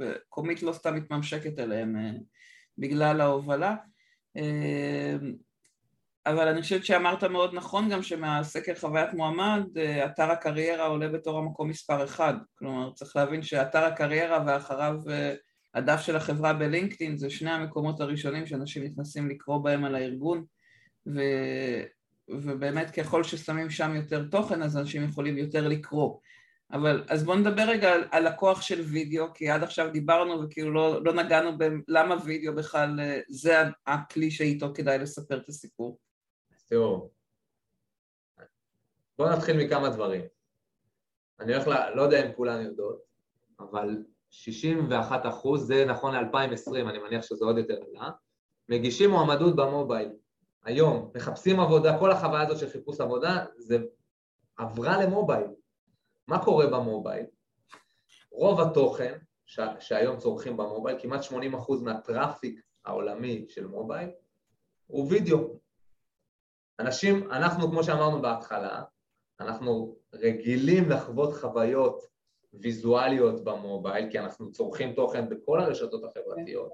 [0.00, 1.96] וקומית לא סתם מתממשקת אליהם
[2.78, 3.76] בגלל ההובלה.
[6.26, 9.64] אבל אני חושבת שאמרת מאוד נכון גם שמהסקר חוויית מועמד
[10.04, 12.34] אתר הקריירה עולה בתור המקום מספר אחד.
[12.58, 14.96] כלומר צריך להבין שאתר הקריירה ואחריו
[15.74, 20.44] הדף של החברה בלינקדאין זה שני המקומות הראשונים שאנשים נכנסים לקרוא בהם על הארגון
[21.06, 21.20] ו...
[22.28, 26.18] ובאמת ככל ששמים שם יותר תוכן אז אנשים יכולים יותר לקרוא.
[26.72, 30.72] אבל אז בואו נדבר רגע על, על הכוח של וידאו, כי עד עכשיו דיברנו וכאילו
[30.72, 33.56] לא, לא נגענו בלמה וידאו בכלל זה
[33.86, 35.98] הכלי שאיתו כדאי לספר את הסיפור.
[36.66, 37.10] תראו,
[39.18, 40.22] בואו נתחיל מכמה דברים.
[41.40, 41.94] אני הולך, ל...
[41.94, 43.02] לא יודע אם כולן יודעות,
[43.60, 48.10] אבל 61 אחוז, זה נכון ל-2020, אני מניח שזה עוד יותר עלה,
[48.68, 50.12] מגישים מועמדות במובייל.
[50.64, 53.78] היום מחפשים עבודה, כל החוויה הזאת של חיפוש עבודה, זה
[54.56, 55.46] עברה למובייל.
[56.28, 57.26] מה קורה במובייל?
[58.32, 59.60] רוב התוכן ש...
[59.80, 61.34] שהיום צורכים במובייל, כמעט 80%
[61.82, 64.10] מהטראפיק העולמי של מובייל,
[64.86, 65.58] הוא וידאו.
[66.80, 68.82] אנשים, אנחנו כמו שאמרנו בהתחלה,
[69.40, 72.13] אנחנו רגילים לחוות חוויות
[72.60, 76.72] ויזואליות במובייל, כי אנחנו צורכים תוכן בכל הרשתות החברתיות.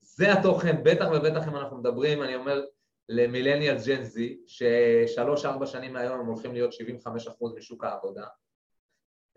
[0.00, 2.64] זה התוכן, בטח ובטח אם אנחנו מדברים, אני אומר,
[3.08, 6.76] למילניאל ג'ן זי, ששלוש-ארבע שנים מהיום הם הולכים להיות 75%
[7.56, 8.26] משוק העבודה,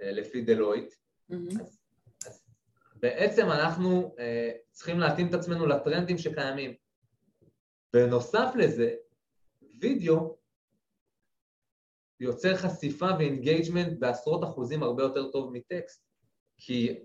[0.01, 0.93] אה, לפי Deloitte.
[0.93, 1.61] Mm-hmm.
[1.61, 1.79] אז,
[2.27, 2.43] אז
[2.95, 4.21] בעצם אנחנו uh,
[4.71, 6.73] צריכים להתאים את עצמנו לטרנדים שקיימים.
[7.93, 8.95] בנוסף לזה,
[9.79, 10.37] וידאו
[12.23, 16.05] יוצר חשיפה ו engagement בעשרות אחוזים הרבה יותר טוב מטקסט,
[16.57, 16.99] כי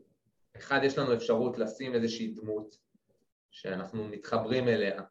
[0.57, 2.79] אחד, יש לנו אפשרות לשים איזושהי דמות,
[3.51, 5.03] שאנחנו מתחברים אליה.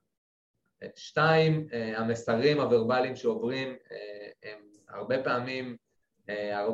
[0.95, 5.77] שתיים, אה, המסרים הוורבליים שעוברים אה, הם הרבה פעמים,
[6.29, 6.67] אה,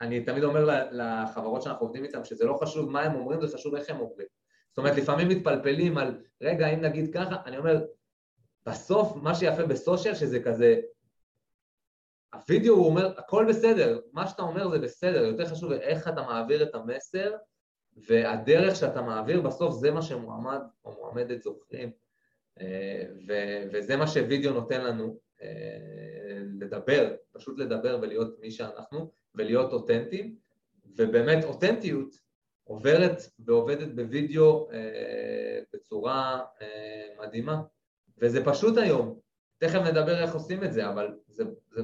[0.00, 3.74] אני תמיד אומר לחברות שאנחנו עובדים איתן שזה לא חשוב מה הם אומרים, זה חשוב
[3.74, 4.26] איך הם אומרים.
[4.68, 7.84] זאת אומרת, לפעמים מתפלפלים על, רגע, אם נגיד ככה, אני אומר,
[8.66, 10.80] בסוף מה שיפה בסושיאל שזה כזה,
[12.34, 16.62] הווידאו הוא אומר, הכל בסדר, מה שאתה אומר זה בסדר, יותר חשוב איך אתה מעביר
[16.62, 17.32] את המסר
[17.96, 21.90] והדרך שאתה מעביר בסוף זה מה שמועמד או מועמדת זוכרים
[22.60, 23.02] אה,
[23.72, 25.48] וזה מה שווידאו נותן לנו אה,
[26.60, 30.36] לדבר, פשוט לדבר ולהיות מי שאנחנו ולהיות אותנטיים
[30.96, 32.14] ובאמת אותנטיות
[32.64, 36.44] עוברת ועובדת בווידאו אה, בצורה
[37.18, 37.62] מדהימה.
[38.18, 39.18] וזה פשוט היום,
[39.58, 41.82] תכף נדבר איך עושים את זה אבל זה, זה,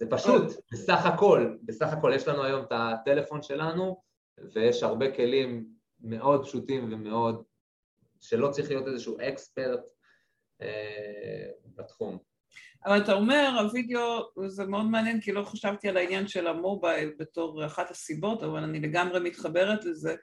[0.00, 4.02] זה פשוט, בסך הכל, בסך הכל יש לנו היום את הטלפון שלנו
[4.52, 5.66] ויש הרבה כלים
[6.00, 7.42] מאוד פשוטים ומאוד,
[8.20, 9.80] שלא צריך להיות איזשהו expert
[10.62, 12.18] אה, בתחום.
[12.86, 17.14] אבל אתה אומר, הווידאו, זה מאוד מעניין, כי לא חשבתי על העניין של ה mobile
[17.18, 20.16] בתור אחת הסיבות, אבל אני לגמרי מתחברת לזה.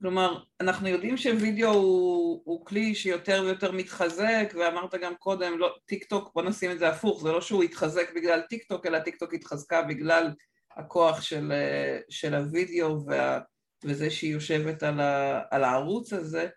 [0.00, 6.04] כלומר, אנחנו יודעים שווידאו הוא, הוא כלי שיותר ויותר מתחזק, ואמרת גם קודם, לא, טיק
[6.04, 9.16] טוק, בוא נשים את זה הפוך, זה לא שהוא התחזק בגלל טיק טוק, אלא טיק
[9.16, 10.30] טוק התחזקה בגלל
[10.76, 11.52] הכוח של,
[12.10, 13.40] של הווידאו וה...
[13.84, 16.48] וזה שהיא יושבת על, ה, על הערוץ הזה,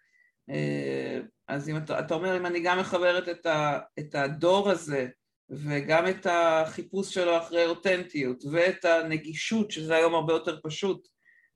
[1.48, 5.08] אז אם אתה, אתה אומר, אם אני גם מחברת את, ה, את הדור הזה
[5.50, 11.08] וגם את החיפוש שלו אחרי אותנטיות ואת הנגישות, שזה היום הרבה יותר פשוט,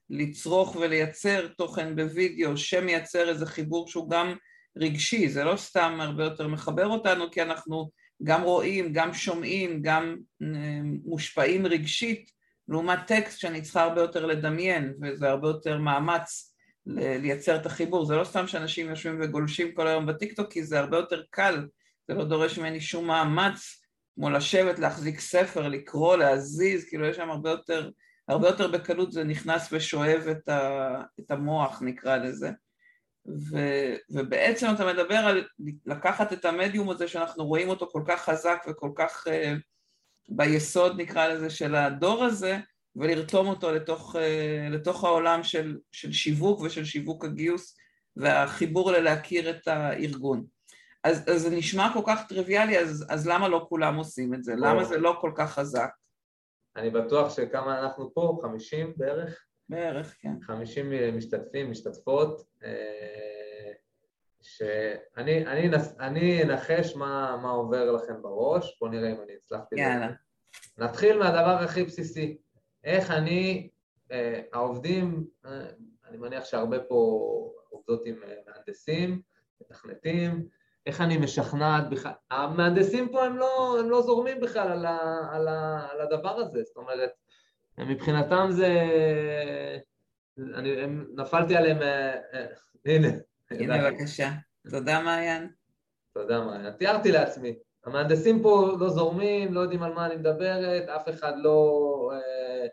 [0.09, 4.35] לצרוך ולייצר תוכן בווידאו שמייצר איזה חיבור שהוא גם
[4.77, 7.89] רגשי, זה לא סתם הרבה יותר מחבר אותנו כי אנחנו
[8.23, 10.15] גם רואים, גם שומעים, גם
[11.05, 12.31] מושפעים רגשית,
[12.67, 18.05] לעומת טקסט שאני צריכה הרבה יותר לדמיין, וזה הרבה יותר מאמץ לייצר את החיבור.
[18.05, 21.67] זה לא סתם שאנשים יושבים וגולשים כל היום בטיקטוק, כי זה הרבה יותר קל,
[22.07, 23.81] זה לא דורש ממני שום מאמץ,
[24.15, 27.89] כמו לשבת, להחזיק ספר, לקרוא, להזיז, כאילו יש שם הרבה יותר,
[28.27, 32.51] הרבה יותר בקלות זה נכנס ושואב את, ה, את המוח, נקרא לזה.
[33.27, 33.57] ו,
[34.09, 35.43] ובעצם אתה מדבר על
[35.85, 39.31] לקחת את המדיום הזה שאנחנו רואים אותו כל כך חזק וכל כך uh,
[40.29, 42.57] ביסוד נקרא לזה של הדור הזה
[42.95, 44.19] ולרתום אותו לתוך, uh,
[44.69, 47.77] לתוך העולם של, של שיווק ושל שיווק הגיוס
[48.15, 50.45] והחיבור ללהכיר את הארגון.
[51.03, 54.53] אז, אז זה נשמע כל כך טריוויאלי, אז, אז למה לא כולם עושים את זה?
[54.57, 55.89] למה זה לא כל כך חזק?
[56.75, 59.45] אני בטוח שכמה אנחנו פה, 50 בערך?
[59.69, 60.41] בערך, כן.
[60.41, 63.71] 50 משתתפים, משתתפות, אה,
[64.41, 69.79] שאני אני, אני אנחש מה, מה עובר לכם בראש, בואו נראה אם אני הצלחתי...
[69.79, 70.11] יאללה.
[70.77, 72.37] נתחיל מהדבר הכי בסיסי,
[72.83, 73.69] איך אני,
[74.11, 75.65] אה, העובדים, אה,
[76.09, 76.95] אני מניח שהרבה פה
[77.69, 78.15] עובדות עם
[78.47, 79.21] מהנדסים,
[79.61, 80.47] מתכנתים,
[80.85, 85.47] איך אני משכנעת בכלל, המהנדסים פה הם לא, הם לא זורמים בכלל על, ה, על,
[85.47, 87.09] ה, על הדבר הזה, זאת אומרת,
[87.77, 88.69] מבחינתם זה...
[90.53, 91.81] אני הם, נפלתי עליהם...
[91.81, 92.45] אה, אה,
[92.85, 93.07] הנה.
[93.51, 94.29] הנה בבקשה.
[94.69, 95.49] תודה מעיין.
[96.13, 96.71] תודה מעיין.
[96.71, 97.55] תיארתי לעצמי.
[97.85, 102.67] המהנדסים פה לא זורמים, לא יודעים על מה אני מדברת, אף אחד לא, אה,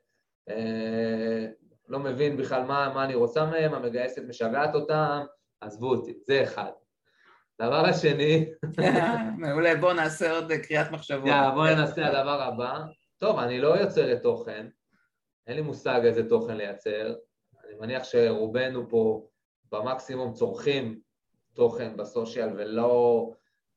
[0.48, 1.46] אה,
[1.88, 5.20] לא מבין בכלל מה, מה אני רוצה מהם, המגייסת משגעת אותם,
[5.61, 6.70] עזבו אותי, זה אחד.
[7.61, 8.47] דבר השני...
[9.38, 11.31] מעולה, בואו נעשה עוד קריאת מחשבות.
[11.55, 12.79] בואו נעשה הדבר הבא.
[13.19, 14.67] טוב, אני לא יוצרת תוכן,
[15.47, 17.15] אין לי מושג איזה תוכן לייצר,
[17.65, 19.27] אני מניח שרובנו פה
[19.73, 21.01] במקסימום צורכים
[21.55, 23.31] תוכן בסושיאל ולא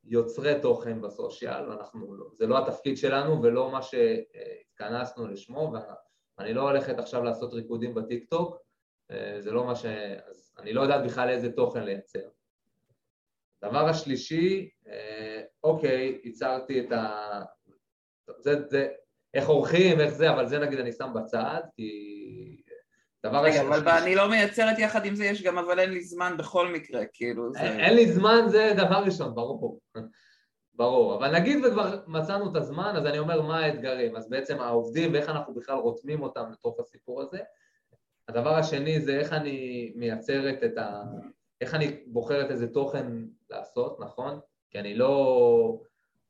[0.04, 5.74] יוצרי תוכן בסושיאל, ואנחנו, לא, זה לא התפקיד שלנו ולא מה שהתכנסנו לשמו,
[6.38, 8.58] ואני לא הולכת עכשיו לעשות ריקודים בטיק טוק,
[9.12, 9.86] אה, זה לא מה ש...
[9.86, 12.28] אז אני לא יודעת בכלל איזה תוכן לייצר.
[13.64, 17.42] הדבר השלישי, אה, אוקיי, ייצרתי את ה...
[18.40, 18.88] זה, זה,
[19.34, 22.62] איך עורכים, איך זה, אבל זה נגיד אני שם בצד, כי...
[23.26, 26.36] דבר רגע, אבל אני לא מייצרת יחד עם זה, יש גם אבל אין לי זמן
[26.38, 27.60] בכל מקרה, כאילו זה...
[27.60, 29.80] אין לי זמן זה דבר ראשון, ברור.
[30.78, 35.14] ברור, אבל נגיד וכבר מצאנו את הזמן, אז אני אומר מה האתגרים, אז בעצם העובדים
[35.14, 37.40] ואיך אנחנו בכלל רותמים אותם לתוך הסיפור הזה.
[38.28, 41.04] הדבר השני זה איך אני מייצרת את ה...
[41.62, 43.08] איך אני בוחרת איזה תוכן
[43.50, 44.40] לעשות, נכון?
[44.70, 45.80] כי אני לא...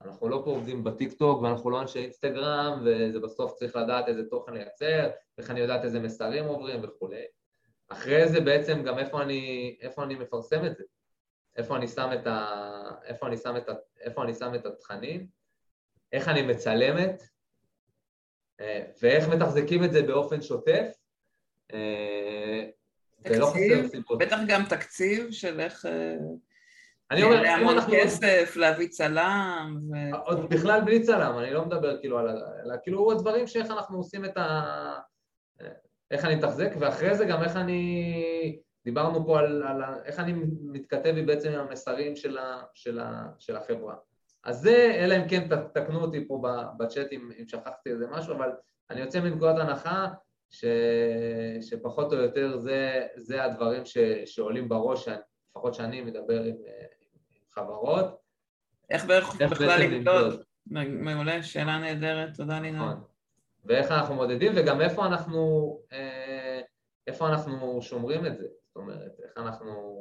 [0.01, 4.29] אנחנו לא פה עובדים בטיק טוק ואנחנו לא אנשי אינסטגרם וזה בסוף צריך לדעת איזה
[4.29, 7.23] תוכן לייצר, איך אני יודעת איזה מסרים עוברים וכולי.
[7.87, 10.83] אחרי זה בעצם גם איפה אני, איפה אני מפרסם את זה,
[11.55, 12.51] איפה אני שם את, ה,
[13.03, 15.27] איפה אני שם את, ה, איפה אני שם את התכנים,
[16.11, 17.23] איך אני מצלמת
[18.59, 20.97] אה, ואיך מתחזקים את זה באופן שוטף.
[23.25, 25.85] אה, תקציב, בטח גם תקציב של איך...
[25.85, 26.15] אה,
[27.11, 27.65] אני אומר, אם אנחנו...
[27.65, 29.79] להמון כסף, להביא צלם.
[29.91, 30.15] ו...
[30.25, 32.27] עוד בכלל בלי צלם, אני לא מדבר כאילו על...
[32.65, 34.63] אלא כאילו הדברים שאיך אנחנו עושים את ה...
[36.11, 38.59] איך אני מתחזק, ואחרי זה גם איך אני...
[38.85, 43.55] דיברנו פה על, על איך אני מתכתב בעצם עם המסרים של, ה, של, ה, של
[43.55, 43.95] החברה.
[44.43, 46.41] אז זה, אלא אם כן תקנו אותי פה
[46.77, 48.51] בצ'אט אם, אם שכחתי איזה משהו, אבל
[48.89, 50.07] אני יוצא מנקודת הנחה
[50.49, 50.65] ש,
[51.61, 55.07] שפחות או יותר זה, זה הדברים ש, שעולים בראש,
[55.49, 56.55] לפחות שאני מדבר עם,
[57.51, 58.05] חברות.
[58.89, 60.43] איך בערך בכלל למדוד?
[60.65, 62.85] מעולה, שאלה נהדרת, תודה לינה.
[62.85, 63.03] נכון.
[63.65, 66.61] ואיך אנחנו מודדים, וגם איפה אנחנו, אה,
[67.07, 69.95] איפה אנחנו שומרים את זה, זאת אומרת, איך אנחנו...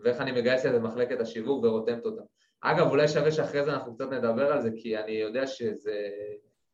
[0.00, 2.22] ואיך אני מגייס את זה במחלקת השיווק ורותמת אותה.
[2.60, 6.08] אגב, אולי שווה שאחרי זה אנחנו קצת נדבר על זה, כי אני יודע שזה...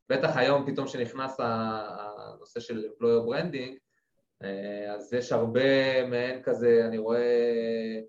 [0.09, 3.77] בטח היום פתאום שנכנס הנושא של employer branding,
[4.43, 7.99] אה, אז יש הרבה מעין כזה, אני רואה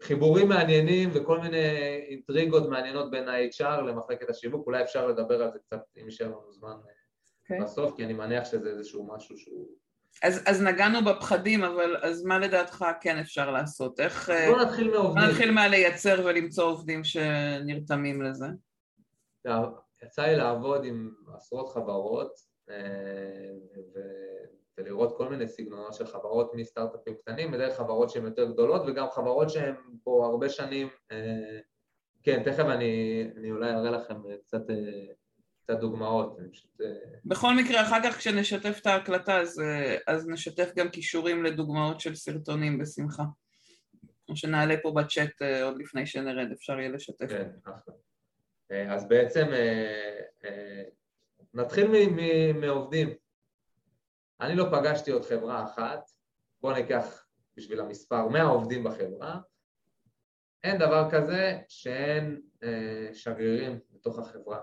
[0.00, 1.66] חיבורים מעניינים וכל מיני
[2.08, 6.52] אינטריגות מעניינות בין ה-HR למחלקת השיווק, אולי אפשר לדבר על זה קצת אם יישאר לנו
[6.52, 6.92] זמן okay.
[7.42, 7.60] אוקיי.
[7.60, 9.68] בסוף, כי אני מניח שזה איזשהו משהו שהוא...
[10.22, 14.00] אז, אז נגענו בפחדים, אבל אז מה לדעתך כן אפשר לעשות?
[14.00, 14.30] איך...
[14.48, 15.22] בוא נתחיל מעובדים.
[15.22, 18.46] בוא נתחיל מהלייצר ולמצוא עובדים שנרתמים לזה.
[20.02, 22.32] יצא לי לעבוד עם עשרות חברות,
[22.70, 23.50] אה,
[23.94, 24.00] ו...
[24.78, 29.50] ולראות כל מיני סגנונות של חברות מסטארט-אפים קטנים, בדרך חברות שהן יותר גדולות וגם חברות
[29.50, 31.58] שהן פה הרבה שנים, אה,
[32.22, 34.14] כן, תכף אני, אני אולי אראה לכם
[34.46, 35.06] קצת, אה,
[35.62, 36.38] קצת דוגמאות.
[36.52, 36.80] פשוט...
[37.24, 39.62] בכל מקרה, אחר כך כשנשתף את ההקלטה אז,
[40.06, 43.24] אז נשתף גם קישורים לדוגמאות של סרטונים בשמחה.
[44.28, 47.28] או שנעלה פה בצ'אט עוד לפני שנרד, אפשר יהיה לשתף.
[47.28, 47.94] כן, אחלה.
[48.72, 49.46] אה, אז בעצם
[51.54, 51.90] נתחיל
[52.54, 53.08] מעובדים.
[54.40, 56.10] אני לא פגשתי עוד חברה אחת,
[56.60, 59.38] בואו ניקח בשביל המספר 100 עובדים בחברה,
[60.64, 62.42] אין דבר כזה שאין
[63.12, 64.60] שגרירים בתוך החברה.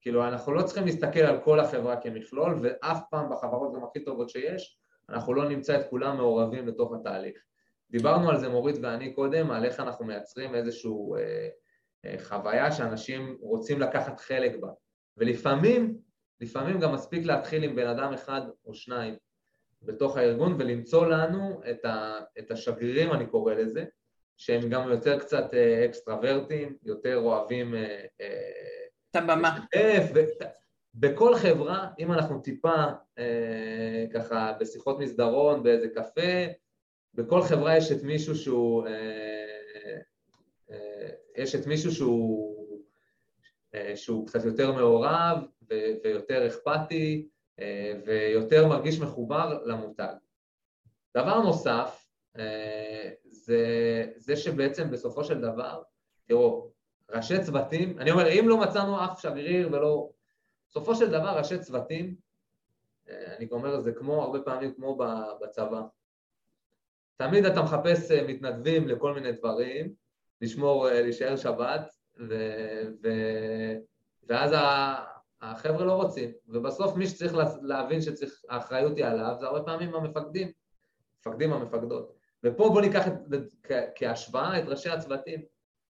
[0.00, 4.30] כאילו, אנחנו לא צריכים להסתכל על כל החברה כמכלול, ואף פעם בחברות גם הכי טובות
[4.30, 7.44] שיש, אנחנו לא נמצא את כולם מעורבים לתוך התהליך.
[7.90, 11.48] דיברנו על זה מורית ואני קודם, על איך אנחנו מייצרים איזושהי אה, אה,
[12.22, 14.68] חוויה שאנשים רוצים לקחת חלק בה.
[15.16, 15.98] ולפעמים,
[16.40, 19.14] לפעמים גם מספיק להתחיל עם בן אדם אחד או שניים
[19.82, 23.84] בתוך הארגון ולמצוא לנו את, ה, את השגרירים, אני קורא לזה,
[24.36, 29.58] שהם גם יותר קצת אה, אקסטרוורטים, יותר אוהבים אה, אה, את הבמה.
[30.94, 32.84] בכל חברה, אם אנחנו טיפה
[33.18, 36.46] אה, ככה בשיחות מסדרון, באיזה קפה,
[37.14, 39.37] בכל חברה יש את מישהו שהוא, אה, אה,
[41.38, 42.82] יש את מישהו שהוא,
[43.74, 45.38] אה, שהוא קצת יותר מעורב
[46.04, 47.28] ויותר אכפתי
[47.60, 50.14] אה, ויותר מרגיש מחובר למותג.
[51.16, 52.06] דבר נוסף,
[52.38, 53.64] אה, זה,
[54.16, 55.82] זה שבעצם בסופו של דבר,
[56.26, 56.70] תראו,
[57.10, 60.10] ראשי צוותים, אני אומר, אם לא מצאנו אף שגריר ולא...
[60.68, 62.16] בסופו של דבר, ראשי צוותים,
[63.08, 64.98] אני אומר, זה כמו, הרבה פעמים כמו
[65.40, 65.82] בצבא.
[67.16, 69.94] תמיד אתה מחפש מתנדבים לכל מיני דברים,
[70.40, 71.90] לשמור, אה, להישאר שבת,
[72.28, 72.34] ו,
[73.02, 73.08] ו,
[74.28, 74.54] ואז
[75.40, 80.52] החבר'ה לא רוצים, ובסוף מי שצריך להבין שהאחריות היא עליו, זה הרבה פעמים המפקדים,
[81.20, 82.18] מפקדים המפקדות.
[82.44, 83.12] ופה בואו ניקח את,
[83.94, 85.40] כהשוואה את ראשי הצוותים.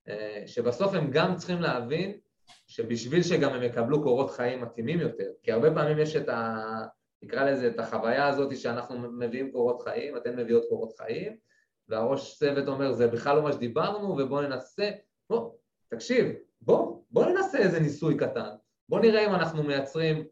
[0.07, 2.17] אה, שבסוף הם גם צריכים להבין
[2.67, 6.57] שבשביל שגם הם יקבלו קורות חיים מתאימים יותר, כי הרבה פעמים יש את ה...
[7.23, 11.37] נקרא לזה את החוויה הזאת שאנחנו מביאים קורות חיים, אתן מביאות קורות חיים,
[11.91, 14.89] והראש צוות אומר זה בכלל לא מה שדיברנו ובואו ננסה,
[15.29, 15.51] בוא,
[15.89, 16.27] תקשיב,
[16.61, 18.49] בוא, בוא ננסה איזה ניסוי קטן,
[18.89, 20.23] בוא נראה אם אנחנו מייצרים,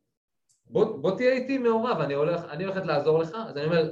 [0.65, 3.91] בוא, בוא תהיה איתי מעורב, אני, הולך, אני הולכת לעזור לך, אז אני אומר,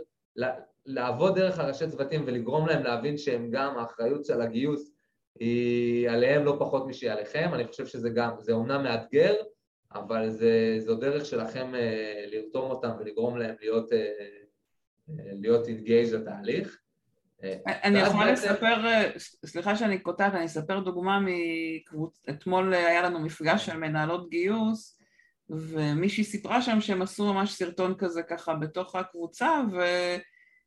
[0.86, 4.92] לעבוד דרך הראשי צוותים ולגרום להם להבין שהם גם האחריות של הגיוס
[5.40, 9.36] היא עליהם לא פחות משהיא עליכם, אני חושב שזה גם, זה אומנם מאתגר,
[9.94, 13.98] אבל זה, זו דרך שלכם אה, לרתום אותם ולגרום להם להיות, אה,
[15.10, 16.87] אה להיות אינגייג' לתהליך.
[17.66, 18.52] אני יכולה בעצם...
[18.52, 19.10] לספר, אה,
[19.46, 22.22] סליחה שאני קוטעת, אני אספר דוגמה מקבוצ...
[22.30, 25.00] אתמול היה לנו מפגש של מנהלות גיוס
[25.50, 29.80] ומישהי סיפרה שם שהם עשו ממש סרטון כזה ככה בתוך הקבוצה ו...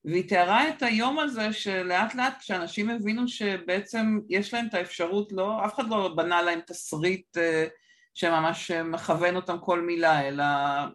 [0.04, 5.64] והיא תיארה את היום הזה שלאט לאט כשאנשים הבינו שבעצם יש להם את האפשרות, לא,
[5.64, 7.66] אף אחד לא בנה להם תסריט אה,
[8.14, 10.44] שממש מכוון אותם כל מילה, אלא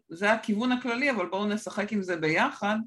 [0.09, 2.77] זה הכיוון הכללי, אבל בואו נשחק עם זה ביחד,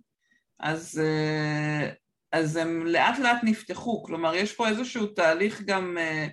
[0.60, 1.90] אז, אה,
[2.32, 6.26] אז הם לאט לאט נפתחו, כלומר יש פה איזשהו תהליך גם, אה,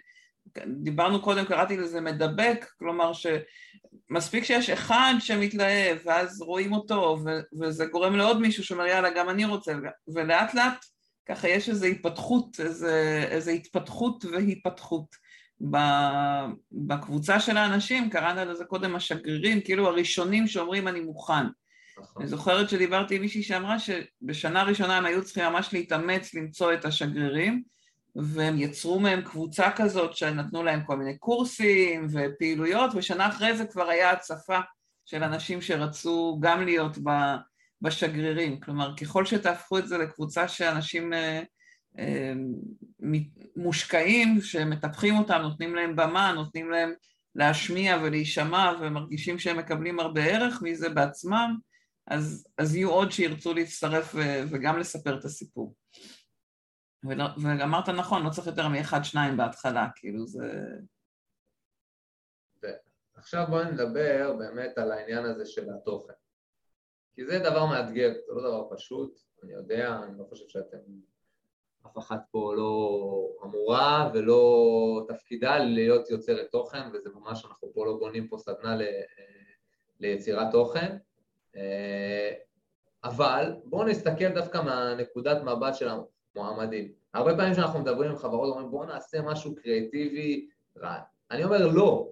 [0.68, 3.28] דיברנו קודם, קראתי לזה מדבק, כלומר ש...
[4.10, 9.30] מספיק שיש אחד שמתלהב ואז רואים אותו ו- וזה גורם לעוד מישהו שאומר יאללה גם
[9.30, 9.74] אני רוצה.
[10.08, 10.86] ולאט לאט
[11.30, 15.16] ככה יש איזו התפתחות, איזה, איזה התפתחות והיפתחות
[16.72, 21.46] בקבוצה של האנשים, קראנו לזה קודם השגרירים, כאילו הראשונים שאומרים אני מוכן.
[22.00, 22.22] נכון.
[22.22, 26.86] אני זוכרת שדיברתי עם מישהי שאמרה שבשנה ראשונה הם היו צריכים ממש להתאמץ למצוא את
[26.86, 27.64] השגרירים
[28.16, 33.90] והם יצרו מהם קבוצה כזאת שנתנו להם כל מיני קורסים ופעילויות, ושנה אחרי זה כבר
[33.90, 34.60] היה הצפה
[35.06, 36.98] של אנשים שרצו גם להיות
[37.82, 38.60] בשגרירים.
[38.60, 41.42] כלומר, ככל שתהפכו את זה לקבוצה שאנשים אה,
[42.00, 42.34] אה,
[43.56, 46.94] מושקעים, שמטפחים אותם, נותנים להם במה, נותנים להם
[47.36, 51.58] להשמיע ולהישמע, ומרגישים שהם מקבלים הרבה ערך מזה בעצמם,
[52.08, 54.16] אז, אז יהיו עוד שירצו להצטרף
[54.52, 55.76] וגם לספר את הסיפור.
[57.44, 60.62] ואמרת נכון, לא צריך יותר מאחד, שניים בהתחלה, כאילו זה...
[63.16, 66.14] עכשיו בואי נדבר באמת על העניין הזה של התוכן.
[67.16, 70.78] כי זה דבר מאתגר, זה לא דבר פשוט, אני יודע, אני לא חושב שאתם,
[71.86, 73.10] אף אחת פה לא
[73.44, 78.84] אמורה ולא תפקידה להיות יוצרת תוכן, וזה ממש, אנחנו פה לא בונים פה סדנה ל,
[80.00, 80.98] ליצירת תוכן,
[83.04, 85.88] אבל בואו נסתכל דווקא מהנקודת מבט של
[86.36, 86.92] מועמדים.
[87.14, 90.48] הרבה פעמים כשאנחנו מדברים עם חברות, אומרים בואו נעשה משהו קריאטיבי
[90.78, 90.98] רע.
[91.32, 92.10] אני אומר לא,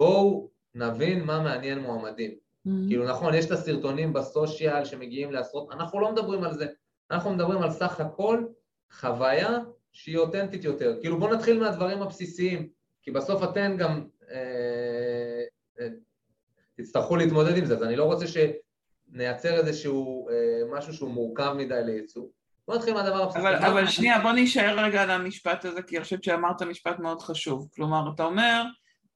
[0.00, 2.30] בואו נבין מה מעניין מועמדים.
[2.30, 2.70] Mm-hmm.
[2.88, 6.66] כאילו נכון, יש את הסרטונים בסושיאל שמגיעים לעשרות, אנחנו לא מדברים על זה,
[7.10, 8.44] אנחנו מדברים על סך הכל
[8.92, 9.58] חוויה
[9.92, 10.96] שהיא אותנטית יותר.
[11.00, 12.68] כאילו בואו נתחיל מהדברים הבסיסיים,
[13.02, 14.73] כי בסוף אתן גם אה, אה,
[16.76, 21.80] תצטרכו להתמודד עם זה, אז אני לא רוצה שנייצר איזשהו אה, משהו שהוא מורכב מדי
[21.84, 22.26] לייצוא.
[22.68, 23.40] בוא נתחיל מהדבר הבסיסי.
[23.40, 27.20] אבל, אבל שנייה, בוא נשאר רגע על המשפט הזה, כי אני חושבת שאמרת משפט מאוד
[27.20, 27.68] חשוב.
[27.74, 28.62] כלומר, אתה אומר,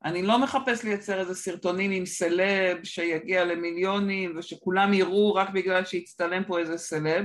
[0.04, 6.44] אני לא מחפש לייצר איזה סרטונים עם סלב שיגיע למיליונים ושכולם יראו רק בגלל שהצטלם
[6.44, 7.24] פה איזה סלב.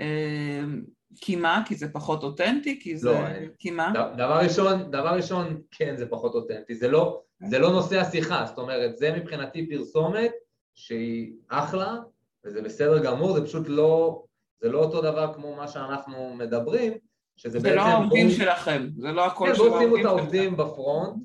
[0.00, 0.82] אמ,
[1.20, 1.62] כי מה?
[1.66, 2.80] כי זה פחות אותנטי?
[2.80, 3.10] כי זה...
[3.10, 3.18] לא,
[3.58, 3.92] כי מה?
[4.16, 6.74] דבר ראשון, דבר ראשון, כן, זה פחות אותנטי.
[6.74, 10.32] זה לא, זה לא נושא השיחה, זאת אומרת, זה מבחינתי פרסומת
[10.74, 11.96] שהיא אחלה,
[12.44, 14.22] וזה בסדר גמור, זה פשוט לא,
[14.60, 16.92] זה לא אותו דבר כמו מה שאנחנו מדברים,
[17.36, 17.76] שזה זה בעצם...
[17.76, 21.16] לא העובדים בואו- שלכם, זה לא הכל כן, של בואו שימו העובדים את העובדים בפרונט,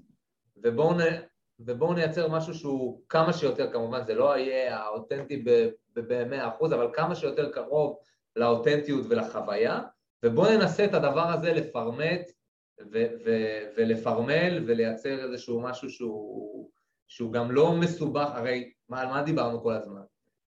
[0.57, 0.99] ובואו נ...
[1.59, 5.43] ובואו נייצר משהו שהוא כמה שיותר, כמובן זה לא יהיה האותנטי
[5.93, 7.97] ב-100%, אבל כמה שיותר קרוב
[8.35, 9.79] לאותנטיות ולחוויה,
[10.25, 12.21] ובואו ננסה את הדבר הזה לפרמט
[12.91, 16.69] ו- ו- ולפרמל ולייצר איזשהו משהו שהוא,
[17.07, 20.01] שהוא גם לא מסובך, הרי מה, על מה דיברנו כל הזמן?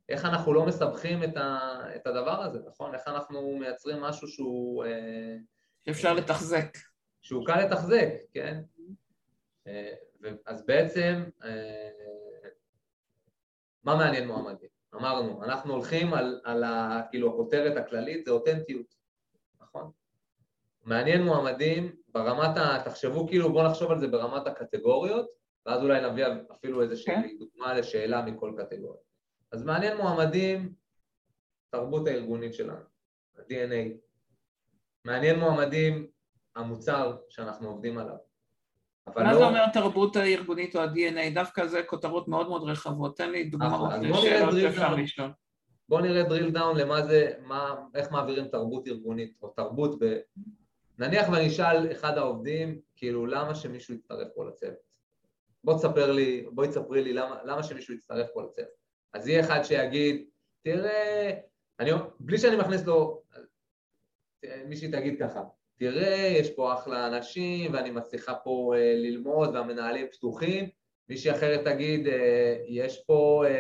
[0.09, 2.95] איך אנחנו לא מסבכים את, ה- את הדבר הזה, נכון?
[2.95, 4.85] איך אנחנו מייצרים משהו שהוא...
[4.85, 5.37] אה,
[5.87, 6.77] שאפשר לתחזק.
[7.22, 8.62] שהוא קל לתחזק, כן?
[9.66, 9.95] אה,
[10.47, 11.91] אז בעצם, אה,
[13.85, 14.68] מה מעניין מועמדים?
[14.95, 18.95] אמרנו, אנחנו הולכים על, על ה, כאילו הכותרת הכללית זה אותנטיות,
[19.61, 19.91] נכון?
[20.85, 22.83] מעניין מועמדים ברמת ה...
[22.85, 25.27] תחשבו כאילו, בואו נחשוב על זה ברמת הקטגוריות,
[25.67, 27.29] ואז אולי נביא אפילו איזושהי כן.
[27.39, 29.01] דוגמה לשאלה מכל קטגוריה.
[29.53, 30.73] אז מעניין מועמדים,
[31.71, 32.85] תרבות הארגונית שלנו,
[33.39, 33.97] ה-DNA.
[35.05, 36.07] מעניין מועמדים,
[36.57, 38.17] המוצר שאנחנו עובדים עליו.
[39.17, 39.39] מה לא...
[39.39, 41.35] זה אומר תרבות הארגונית או ה-DNA?
[41.35, 43.17] דווקא זה כותרות מאוד מאוד רחבות.
[43.17, 44.95] תן לי דוגמאות לשאלות שאפשר.
[44.95, 45.31] לשאול.
[45.89, 50.17] בואו נראה drill down למה זה, מה, איך מעבירים תרבות ארגונית, או תרבות ב...
[50.99, 54.86] נניח ואני אשאל אחד העובדים, כאילו, למה שמישהו יצטרף פה לצוות?
[55.64, 58.68] בוא תספר לי, בואי תספרי לי למה, למה שמישהו יצטרף פה לצוות.
[59.12, 60.24] אז יהיה אחד שיגיד,
[60.62, 61.32] תראה,
[61.80, 61.90] אני,
[62.20, 63.22] בלי שאני מכניס לו,
[64.66, 65.42] מישהי תגיד ככה,
[65.78, 70.68] תראה, יש פה אחלה אנשים ואני מצליחה פה אה, ללמוד והמנהלים פתוחים,
[71.09, 73.51] מישהי אחרת תגיד, אה, יש פה, אה,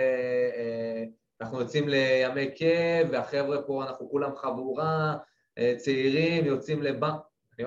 [0.56, 1.04] אה,
[1.40, 5.16] אנחנו יוצאים לימי כיף והחבר'ה פה, אנחנו כולם חבורה,
[5.76, 7.10] צעירים, יוצאים לבא...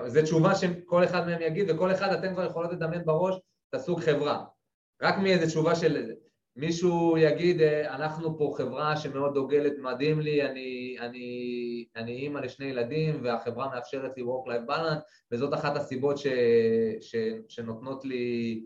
[0.08, 3.36] זו תשובה שכל אחד מהם יגיד, וכל אחד אתם כבר יכולות לדמיין בראש
[3.70, 4.44] את הסוג חברה.
[5.02, 6.12] רק מאיזו תשובה של
[6.56, 12.66] מישהו יגיד, אה, אנחנו פה חברה שמאוד דוגלת, מדהים לי, אני, אני, אני אימא לשני
[12.66, 16.28] ילדים והחברה מאפשרת לי work-life balance, וזאת אחת הסיבות ש,
[17.02, 17.16] ש,
[17.48, 18.64] שנותנות לי...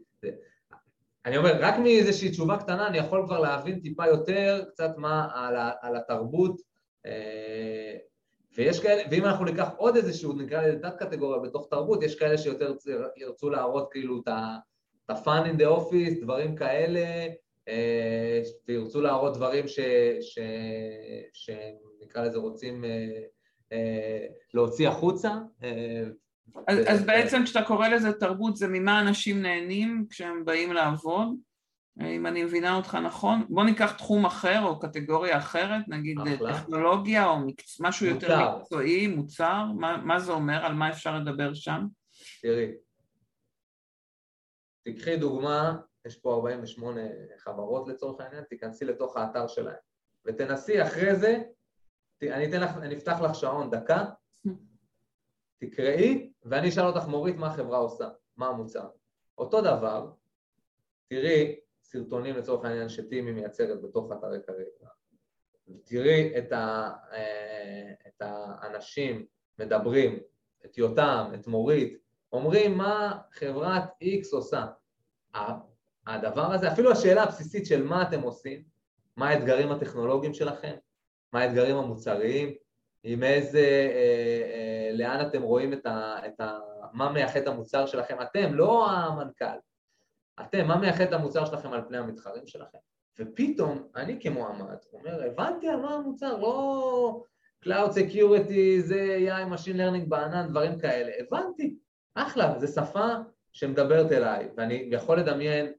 [1.26, 5.56] אני אומר, רק מאיזושהי תשובה קטנה אני יכול כבר להבין טיפה יותר קצת מה על,
[5.56, 6.62] ה, על התרבות
[7.06, 7.98] אה,
[8.58, 12.38] ויש כאלה, ואם אנחנו ניקח עוד איזשהו, נקרא לזה תת קטגוריה בתוך תרבות, יש כאלה
[12.38, 12.74] שיותר
[13.18, 17.28] ירצו להראות כאילו את ה-fun in the office, דברים כאלה,
[17.68, 19.80] אה, וירצו להראות דברים ש,
[20.22, 20.40] ש,
[21.34, 23.22] שנקרא לזה רוצים אה,
[23.72, 25.32] אה, להוציא החוצה.
[26.68, 31.28] אז, ו- אז בעצם כשאתה קורא לזה תרבות זה ממה אנשים נהנים כשהם באים לעבוד,
[32.02, 33.46] אם אני מבינה אותך נכון.
[33.50, 36.54] בוא ניקח תחום אחר או קטגוריה אחרת, נגיד אחלה.
[36.54, 37.82] טכנולוגיה או מקצ...
[37.82, 38.58] משהו יותר מוצר.
[38.60, 41.86] מקצועי, מוצר, מה, מה זה אומר, על מה אפשר לדבר שם?
[42.42, 42.72] תראי,
[44.84, 47.02] תקחי דוגמה, יש פה 48
[47.38, 49.76] חברות לצורך העניין, תיכנסי לתוך האתר שלהם
[50.26, 51.38] ותנסי אחרי זה,
[52.18, 54.06] ת- אני אתן לך, אני אפתח לך שעון דקה,
[55.62, 58.88] תקראי ואני אשאל אותך מורית מה החברה עושה, מה המוצר.
[59.38, 60.12] אותו דבר,
[61.10, 61.56] תראי
[61.94, 64.90] סרטונים לצורך העניין שטימי מייצרת בתוך אתרי כרגע,
[65.84, 69.26] תראי את, ה, אה, את האנשים
[69.60, 70.20] מדברים,
[70.66, 71.98] את יותם, את מורית,
[72.32, 74.66] אומרים מה חברת X עושה.
[76.08, 78.64] הדבר הזה, אפילו השאלה הבסיסית של מה אתם עושים,
[79.18, 80.76] מה האתגרים הטכנולוגיים שלכם,
[81.34, 82.54] מה האתגרים המוצריים,
[83.04, 83.60] עם איזה,
[83.94, 86.60] אה, אה, לאן אתם רואים את ה, את ה...
[86.94, 89.58] מה מייחד את המוצר שלכם, אתם, לא המנכ"ל,
[90.42, 92.78] אתם, מה מייחד את המוצר שלכם על פני המתחרים שלכם.
[93.20, 97.24] ופתאום, אני כמועמד אומר, הבנתי על מה המוצר, לא
[97.66, 101.76] Cloud Security, זה AI, Machine Learning בענן, דברים כאלה, הבנתי,
[102.16, 103.08] אחלה, זו שפה
[103.52, 105.72] שמדברת אליי, ואני יכול לדמיין,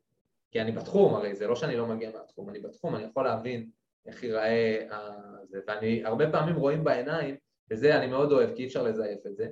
[0.50, 3.70] כי אני בתחום, הרי זה לא שאני לא מגיע מהתחום, אני בתחום, אני יכול להבין
[4.06, 7.36] איך ייראה ה- זה, ואני הרבה פעמים רואים בעיניים,
[7.70, 9.48] וזה אני מאוד אוהב, כי אי אפשר לזייף את זה,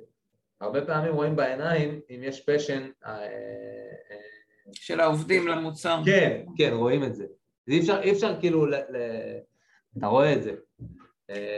[0.61, 2.89] הרבה פעמים רואים בעיניים אם יש פשן,
[4.71, 6.01] של העובדים למוצר.
[6.05, 7.25] כן, כן, רואים את זה.
[7.67, 8.97] אי אפשר, אי אפשר כאילו, ל, ל,
[9.97, 10.51] אתה רואה את זה.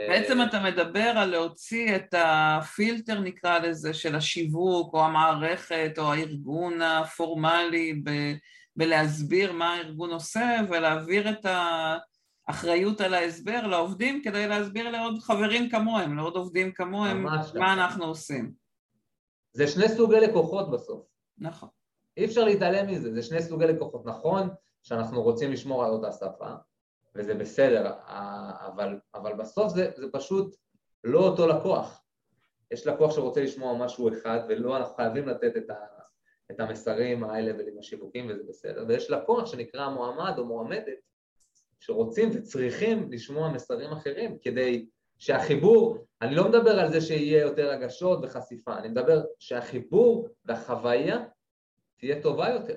[0.08, 6.82] בעצם אתה מדבר על להוציא את הפילטר נקרא לזה של השיווק או המערכת או הארגון
[6.82, 8.34] הפורמלי ב-
[8.76, 11.96] בלהסביר מה הארגון עושה ולהעביר את, ה,
[12.46, 18.52] אחריות על ההסבר לעובדים כדי להסביר לעוד חברים כמוהם, לעוד עובדים כמוהם, מה אנחנו עושים.
[19.52, 21.06] זה שני סוגי לקוחות בסוף.
[21.38, 21.68] נכון.
[22.16, 24.06] אי אפשר להתעלם מזה, זה שני סוגי לקוחות.
[24.06, 24.48] נכון
[24.82, 26.50] שאנחנו רוצים לשמור על אותה שפה,
[27.14, 27.92] וזה בסדר,
[28.66, 30.56] אבל, אבל בסוף זה, זה פשוט
[31.04, 32.02] לא אותו לקוח.
[32.70, 35.74] יש לקוח שרוצה לשמוע משהו אחד, ולא, אנחנו חייבים לתת את, ה,
[36.50, 40.98] את המסרים ולעם השיווקים וזה בסדר, ויש לקוח שנקרא מועמד או מועמדת,
[41.80, 44.86] שרוצים וצריכים לשמוע מסרים אחרים כדי
[45.18, 51.24] שהחיבור, אני לא מדבר על זה שיהיה יותר הגשות וחשיפה, אני מדבר שהחיבור והחוויה
[51.98, 52.76] תהיה טובה יותר.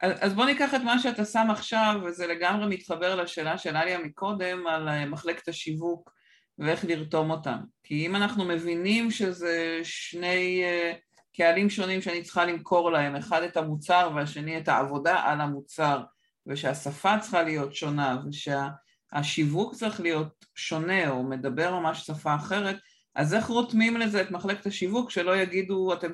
[0.00, 4.66] אז בוא ניקח את מה שאתה שם עכשיו, וזה לגמרי מתחבר לשאלה של עליה מקודם
[4.66, 6.12] על אה, מחלקת השיווק
[6.58, 7.58] ואיך לרתום אותם.
[7.82, 10.92] כי אם אנחנו מבינים שזה שני אה,
[11.36, 16.02] קהלים שונים שאני צריכה למכור להם, אחד את המוצר והשני את העבודה על המוצר,
[16.46, 22.76] ושהשפה צריכה להיות שונה, ושהשיווק צריך להיות שונה או מדבר ממש שפה אחרת,
[23.14, 26.12] אז איך רותמים לזה את מחלקת השיווק שלא יגידו אתם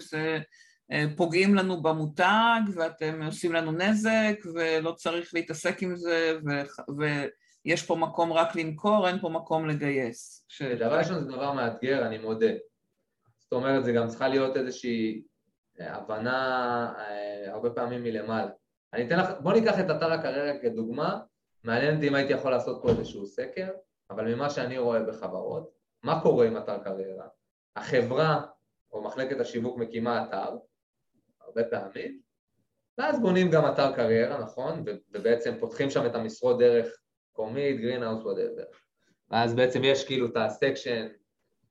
[1.16, 6.50] פוגעים לנו במותג ואתם עושים לנו נזק ולא צריך להתעסק עם זה ו...
[6.98, 10.44] ויש פה מקום רק למכור, אין פה מקום לגייס.
[10.48, 10.62] ש...
[10.62, 12.52] דבר ראשון זה דבר מאתגר, אני מודה.
[13.38, 15.22] זאת אומרת, זה גם צריכה להיות איזושהי
[15.80, 18.50] אה, הבנה אה, הרבה פעמים מלמעלה.
[18.92, 21.20] אני אתן לך, בוא ניקח את אתר הקריירה כדוגמה,
[21.64, 23.68] מעניין אותי אם הייתי יכול לעשות פה איזשהו סקר,
[24.10, 25.70] אבל ממה שאני רואה בחברות,
[26.02, 27.26] מה קורה עם אתר קריירה?
[27.76, 28.42] החברה
[28.92, 30.56] או מחלקת השיווק מקימה אתר,
[31.46, 32.18] הרבה פעמים,
[32.98, 34.84] ואז בונים גם אתר קריירה, נכון?
[35.12, 36.96] ובעצם פותחים שם את המשרות דרך
[37.32, 38.64] Comeet, Greenhouse, whatever.
[39.30, 41.06] ואז בעצם יש כאילו את ה section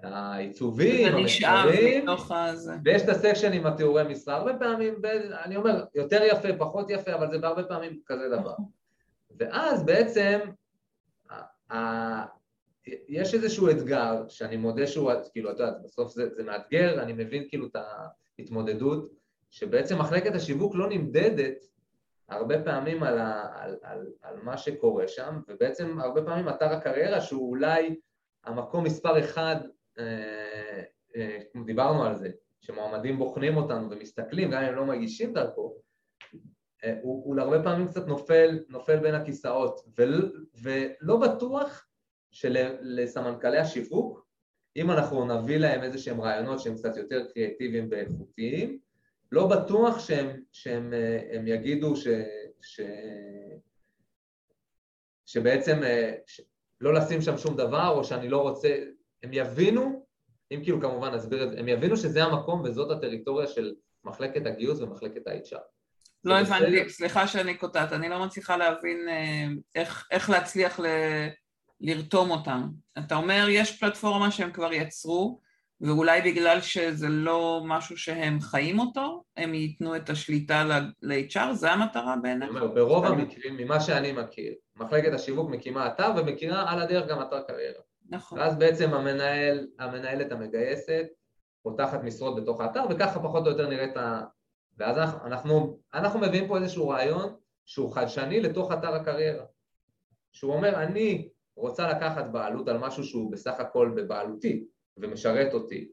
[0.03, 2.05] העיצובים, המחקרים,
[2.85, 5.01] ויש את ה section עם התיאורי משרה, הרבה פעמים,
[5.43, 8.55] אני אומר, יותר יפה, פחות יפה, אבל זה בהרבה פעמים כזה דבר.
[9.39, 10.39] ואז בעצם,
[13.07, 17.45] יש איזשהו אתגר, שאני מודה שהוא, כאילו, אתה יודע, בסוף זה, זה מאתגר, אני מבין
[17.49, 17.75] כאילו את
[18.39, 19.22] ההתמודדות,
[19.53, 21.67] שבעצם מחלקת השיווק לא נמדדת
[22.29, 27.21] הרבה פעמים על, ה, על, על, על מה שקורה שם, ובעצם הרבה פעמים אתר הקריירה
[27.21, 27.95] שהוא אולי
[28.43, 29.55] המקום מספר אחד,
[29.99, 30.83] אה,
[31.15, 32.29] אה, דיברנו על זה,
[32.61, 35.75] שמועמדים בוחנים אותנו ומסתכלים, גם אם הם לא מגישים דרכו,
[36.83, 41.87] אה, הוא, הוא הרבה פעמים קצת נופל, נופל בין הכיסאות, ול, ולא בטוח
[42.31, 44.25] שלסמנכ"לי השיווק,
[44.75, 48.79] אם אנחנו נביא להם איזה שהם רעיונות שהם קצת יותר קריאטיביים ואיכותיים,
[49.33, 50.93] לא בטוח שהם, שהם
[51.33, 52.07] הם יגידו ש,
[52.61, 52.81] ש,
[55.25, 55.81] שבעצם
[56.27, 56.41] ש,
[56.81, 58.75] לא לשים שם שום דבר, או שאני לא רוצה,
[59.23, 60.05] הם יבינו,
[60.51, 63.73] אם כאילו כמובן נסביר את זה, הם יבינו שזה המקום וזאת הטריטוריה של
[64.03, 65.61] מחלקת הגיוס ומחלקת ה-HR.
[66.23, 70.85] לא הבנתי, סליחה שאני קוטעת, אני לא מצליחה להבין אה, איך, איך להצליח ל,
[71.81, 72.67] לרתום אותם.
[72.99, 75.41] אתה אומר, יש פלטפורמה שהם כבר יצרו,
[75.83, 80.63] ואולי בגלל שזה לא משהו שהם חיים אותו, הם ייתנו את השליטה
[81.01, 82.49] ל-HR, זה המטרה בעיניך?
[82.73, 87.81] ברוב המקרים, ממה שאני מכיר, מחלקת השיווק מקימה אתר ומכירה על הדרך גם אתר קריירה.
[88.09, 88.39] נכון.
[88.39, 91.05] ואז בעצם המנהל, המנהלת המגייסת
[91.63, 94.21] פותחת משרות בתוך האתר, וככה פחות או יותר נראית ה...
[94.77, 99.45] ואז אנחנו, אנחנו, אנחנו מביאים פה איזשהו רעיון שהוא חדשני לתוך אתר הקריירה.
[100.31, 104.65] שהוא אומר, אני רוצה לקחת בעלות על משהו שהוא בסך הכל בבעלותי,
[104.97, 105.87] ומשרת אותי.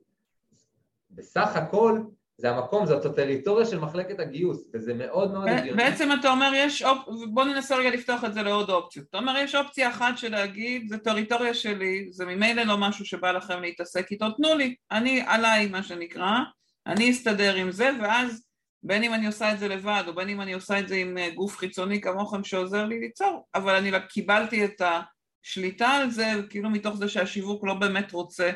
[1.11, 2.01] בסך הכל
[2.41, 5.83] זה המקום, זאת הטריטוריה של מחלקת הגיוס, וזה מאוד מאוד הגיוני.
[5.83, 6.99] בעצם אתה אומר, יש אופ...
[7.33, 9.07] בוא ננסה רגע לפתוח את זה לעוד אופציות.
[9.11, 13.33] אתה אומר, יש אופציה אחת של להגיד, זה טריטוריה שלי, זה ממילא לא משהו שבא
[13.33, 16.39] לכם להתעסק איתו, תנו לי, אני עליי מה שנקרא,
[16.87, 18.45] אני אסתדר עם זה, ואז
[18.83, 21.19] בין אם אני עושה את זה לבד, או בין אם אני עושה את זה עם
[21.19, 26.71] אה, גוף חיצוני כמוכם שעוזר לי ליצור, אבל אני קיבלתי את השליטה על זה, כאילו
[26.71, 28.51] מתוך זה שהשיווק לא באמת רוצה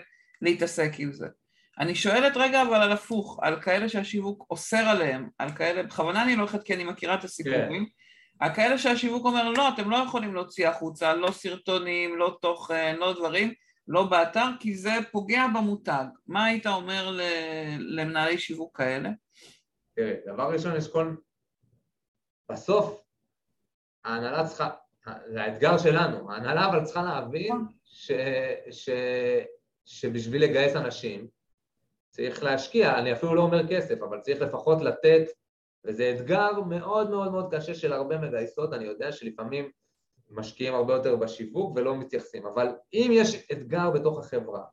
[0.44, 1.26] להתעסק עם זה.
[1.78, 6.36] אני שואלת רגע אבל על הפוך, על כאלה שהשיווק אוסר עליהם, על כאלה, בכוונה אני
[6.36, 8.44] לא הולכת כי אני מכירה את הסיפורים, כן.
[8.46, 13.12] על כאלה שהשיווק אומר לא, אתם לא יכולים להוציא החוצה, לא סרטונים, לא תוכן, לא
[13.12, 13.52] דברים,
[13.88, 16.04] לא באתר, כי זה פוגע במותג.
[16.26, 17.18] מה היית אומר
[17.78, 19.10] למנהלי שיווק כאלה?
[19.96, 21.14] תראה, דבר ראשון יש כל...
[22.50, 23.02] בסוף
[24.04, 24.70] ההנהלה צריכה,
[25.32, 27.68] זה האתגר שלנו, ההנהלה אבל צריכה להבין נכון.
[27.84, 28.10] ש,
[28.70, 28.90] ש,
[29.84, 31.28] שבשביל לגייס אנשים
[32.10, 35.22] צריך להשקיע, אני אפילו לא אומר כסף, אבל צריך לפחות לתת,
[35.84, 39.70] וזה אתגר מאוד מאוד מאוד קשה של הרבה מגייסות, אני יודע שלפעמים
[40.30, 44.64] משקיעים הרבה יותר בשיווק ולא מתייחסים, אבל אם יש אתגר בתוך החברה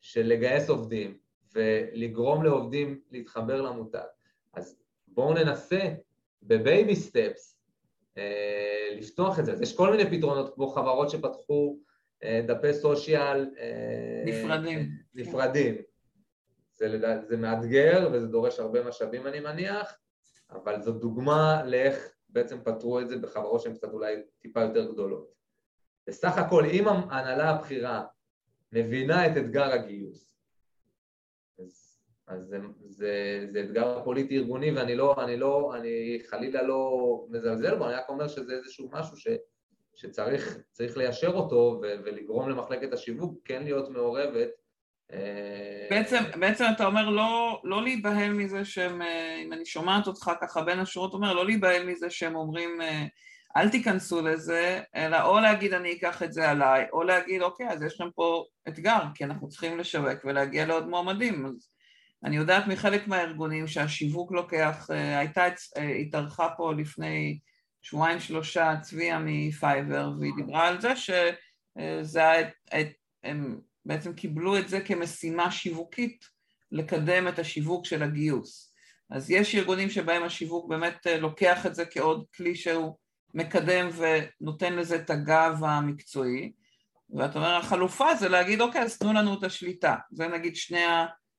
[0.00, 1.18] של לגייס עובדים
[1.54, 4.06] ולגרום לעובדים להתחבר למותג,
[4.52, 4.78] אז
[5.08, 5.80] בואו ננסה
[6.42, 7.60] בבייבי סטפס
[8.98, 9.52] לפתוח את זה.
[9.52, 11.78] אז יש כל מיני פתרונות, כמו חברות שפתחו
[12.24, 13.50] דפי סושיאל
[14.24, 14.90] נפרדים.
[15.14, 15.74] נפרדים.
[16.74, 16.98] זה,
[17.28, 19.98] זה מאתגר וזה דורש הרבה משאבים אני מניח,
[20.50, 25.32] אבל זו דוגמה לאיך בעצם פתרו את זה בחברות שהן קצת אולי טיפה יותר גדולות.
[26.06, 28.04] בסך הכל, אם ההנהלה הבכירה
[28.72, 30.32] מבינה את אתגר הגיוס,
[31.58, 32.58] אז, אז זה,
[32.88, 37.94] זה, זה אתגר פוליטי ארגוני ואני לא, אני לא, אני חלילה לא מזלזל בו, אני
[37.94, 39.28] רק אומר שזה איזשהו משהו ש,
[39.96, 44.48] שצריך ליישר אותו ולגרום למחלקת השיווק כן להיות מעורבת
[45.12, 50.30] אה, בעצם, בעצם אתה אומר לא, לא להיבהל מזה שהם, אה, אם אני שומעת אותך
[50.40, 53.06] ככה בין השורות, אומר לא להיבהל מזה שהם אומרים אה,
[53.56, 57.82] אל תיכנסו לזה, אלא או להגיד אני אקח את זה עליי, או להגיד אוקיי אז
[57.82, 61.46] יש לכם פה אתגר, כי אנחנו צריכים לשווק ולהגיע לעוד מועמדים.
[61.46, 61.68] אז
[62.24, 64.86] אני יודעת מחלק מהארגונים שהשיווק לוקח,
[65.18, 65.46] הייתה,
[66.00, 67.38] התארחה פה לפני
[67.86, 72.20] שבועיים שלושה צביה מפייבר, והיא דיברה על זה שזה
[73.24, 76.24] הם בעצם קיבלו את זה כמשימה שיווקית
[76.72, 78.74] לקדם את השיווק של הגיוס.
[79.10, 82.96] אז יש ארגונים שבהם השיווק באמת אה, לוקח את זה כעוד כלי שהוא
[83.34, 86.52] מקדם ונותן לזה את הגב המקצועי,
[87.10, 90.84] ואתה אומר החלופה זה להגיד אוקיי אז תנו לנו את השליטה, זה נגיד שני,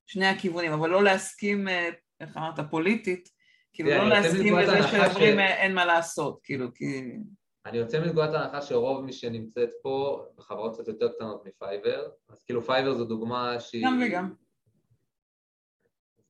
[0.05, 1.89] שני הכיוונים, אבל לא להסכים, אה,
[2.19, 3.36] איך אמרת, פוליטית,
[3.77, 7.17] כאילו לא להסכים לזה שאומרים אה, אין מה לעשות, כאילו, כי...
[7.65, 12.43] אני יוצא מנקודת ההנחה שרוב מי שנמצאת פה בחברות קצת יותר קטנות מ Fiverr, אז
[12.43, 13.85] כאילו Fiverr זו דוגמה שהיא...
[13.85, 14.33] גם וגם.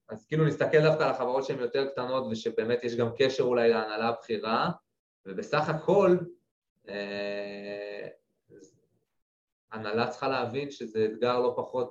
[0.09, 4.07] אז כאילו נסתכל דווקא על החברות שהן יותר קטנות ושבאמת יש גם קשר אולי להנהלה
[4.07, 4.69] הבכירה,
[5.25, 6.17] ובסך הכל
[6.89, 8.07] אה,
[9.71, 11.89] הנהלה צריכה להבין שזה אתגר לא פחות,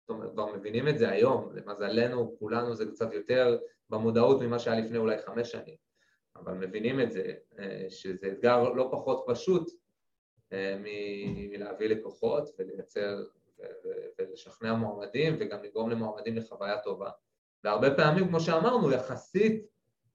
[0.00, 3.58] זאת אומרת, כבר מבינים את זה היום, למזלנו כולנו זה קצת יותר
[3.90, 5.76] במודעות ממה שהיה לפני אולי חמש שנים.
[6.36, 9.70] אבל מבינים את זה, אה, שזה אתגר לא פחות פשוט
[10.52, 10.76] אה,
[11.50, 13.24] מלהביא לקוחות ולייצר
[14.18, 17.10] ולשכנע מועמדים וגם לגרום למועמדים לחוויה טובה.
[17.64, 19.66] והרבה פעמים, כמו שאמרנו, יחסית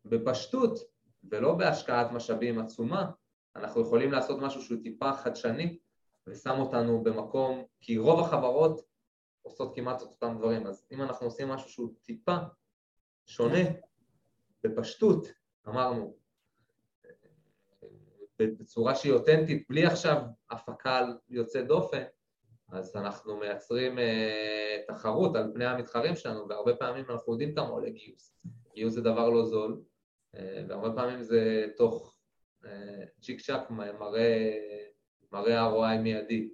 [0.05, 0.79] בפשטות
[1.23, 3.11] ולא בהשקעת משאבים עצומה,
[3.55, 5.79] אנחנו יכולים לעשות משהו שהוא טיפה חדשני
[6.27, 8.81] ושם אותנו במקום, כי רוב החברות
[9.41, 12.37] עושות כמעט את אותם דברים, אז אם אנחנו עושים משהו שהוא טיפה
[13.29, 13.59] שונה,
[14.63, 15.27] בפשטות,
[15.67, 16.15] אמרנו,
[18.39, 22.03] בצורה שהיא אותנטית, בלי עכשיו הפקה יוצא דופן,
[22.71, 24.01] אז אנחנו מייצרים uh,
[24.87, 28.33] תחרות על פני המתחרים שלנו, והרבה פעמים אנחנו יודעים כמה עולה גיוס.
[28.73, 29.81] גיוס זה דבר לא זול,
[30.35, 32.17] uh, והרבה פעמים זה תוך
[32.63, 32.67] uh,
[33.21, 34.53] צ'יק צ'אק מראה,
[35.31, 36.49] מראה ROI מיידי.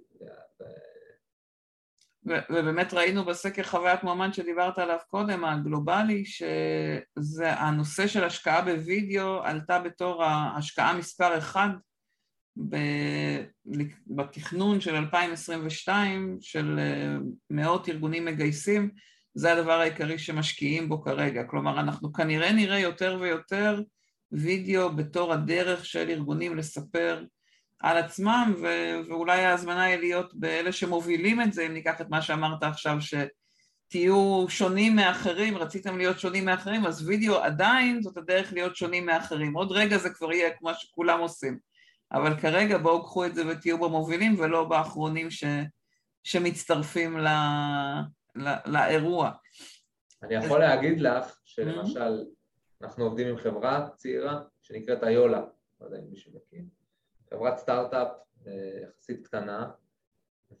[2.26, 9.78] ובאמת ראינו בסקר חוויית מועמד שדיברת עליו קודם, הגלובלי, שזה הנושא של השקעה בווידאו עלתה
[9.78, 11.68] בתור ההשקעה מספר אחד
[14.06, 17.16] בתכנון של 2022 של אה,
[17.50, 18.90] מאות ארגונים מגייסים,
[19.34, 21.44] זה הדבר העיקרי שמשקיעים בו כרגע.
[21.44, 23.82] כלומר, אנחנו כנראה נראה יותר ויותר
[24.32, 27.24] וידאו בתור הדרך של ארגונים לספר
[27.80, 32.22] על עצמם, ו- ואולי ההזמנה היא להיות באלה שמובילים את זה, אם ניקח את מה
[32.22, 38.76] שאמרת עכשיו, שתהיו שונים מאחרים, רציתם להיות שונים מאחרים, אז וידאו עדיין זאת הדרך להיות
[38.76, 39.54] שונים מאחרים.
[39.54, 41.58] עוד רגע זה כבר יהיה כמו שכולם עושים.
[42.12, 45.44] אבל כרגע בואו קחו את זה ותהיו במובילים ולא באחרונים ש,
[46.24, 47.28] שמצטרפים ל,
[48.36, 49.30] ל, לאירוע.
[50.22, 52.24] אני יכול להגיד לך שלמשל,
[52.82, 55.40] אנחנו עובדים עם חברה צעירה שנקראת איולה,
[55.80, 56.62] לא יודע אם מישהו מכיר.
[57.30, 58.08] חברת סטארט-אפ
[58.46, 58.52] אה,
[58.82, 59.70] יחסית קטנה,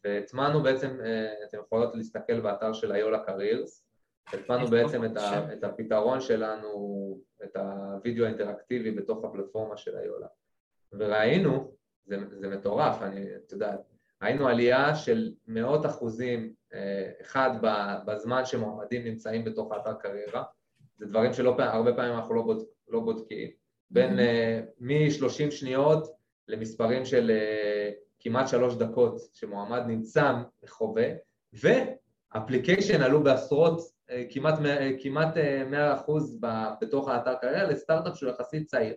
[0.04, 3.86] והטמענו בעצם, אה, אתם יכולות להסתכל באתר של איולה קריירס,
[4.32, 10.26] הטמענו בעצם את, ה, את הפתרון שלנו, את הווידאו האינטראקטיבי בתוך הפלטפורמה של איולה.
[10.92, 13.80] וראינו, זה, זה מטורף, אני, את יודעת,
[14.22, 17.50] ראינו עלייה של מאות אחוזים, אה, אחד
[18.06, 20.42] בזמן שמועמדים נמצאים בתוך האתר קריירה,
[20.98, 23.50] זה דברים שלא הרבה פעמים אנחנו לא, בודק, לא בודקים,
[23.90, 24.72] בין mm-hmm.
[24.80, 26.15] מ-30 שניות
[26.48, 30.32] למספרים של uh, כמעט שלוש דקות שמועמד נמצא
[30.64, 31.08] וחווה,
[31.52, 36.10] ואפליקיישן עלו בעשרות, uh, כמעט, uh, כמעט uh, 100%
[36.80, 38.94] בתוך האתר קריירה לסטארט-אפ שהוא יחסית צעיר.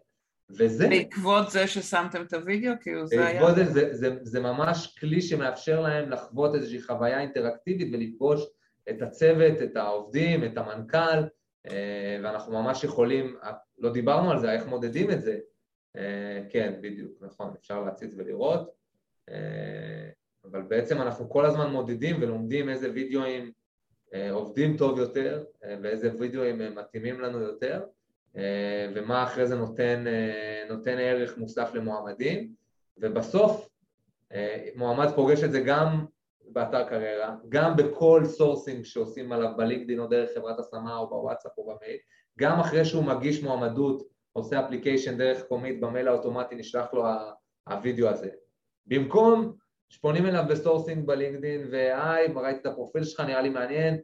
[0.50, 0.88] וזה...
[0.88, 2.74] בעקבות זה ששמתם את הוידאו?
[2.82, 3.34] כאילו זה היה...
[3.34, 8.41] בעקבות זה, זה, זה, זה ממש כלי שמאפשר להם לחוות איזושהי חוויה אינטראקטיבית ולפגוש
[8.89, 11.24] את הצוות, את העובדים, את המנכ"ל,
[12.24, 13.38] ואנחנו ממש יכולים,
[13.78, 15.38] לא דיברנו על זה, איך מודדים את זה, אה,
[16.50, 18.72] כן, בדיוק, נכון, אפשר להציץ ולראות,
[19.30, 20.10] אה,
[20.45, 23.52] אבל בעצם אנחנו כל הזמן מודדים ולומדים איזה וידאוים
[24.14, 25.43] אה, עובדים טוב יותר
[25.82, 27.86] ואיזה וידאוים מתאימים לנו יותר,
[28.95, 30.06] ומה אחרי זה נותן,
[30.70, 32.54] נותן ערך מוסף למועמדים,
[32.97, 33.70] ובסוף
[34.76, 36.06] מועמד פוגש את זה גם
[36.52, 41.64] באתר קריירה, גם בכל sourcing שעושים עליו בלינקדאין או דרך חברת השמה או בוואטסאפ או
[41.64, 41.97] במייל,
[42.39, 47.05] גם אחרי שהוא מגיש מועמדות, עושה application דרך Comeet במייל האוטומטי, נשלח לו
[47.67, 48.30] הווידאו הזה.
[48.86, 49.53] במקום
[49.89, 54.01] שפונים אליו ב sourcing בלינקדאין, ו hi, ראיתי את הפרופיל שלך, נראה לי מעניין,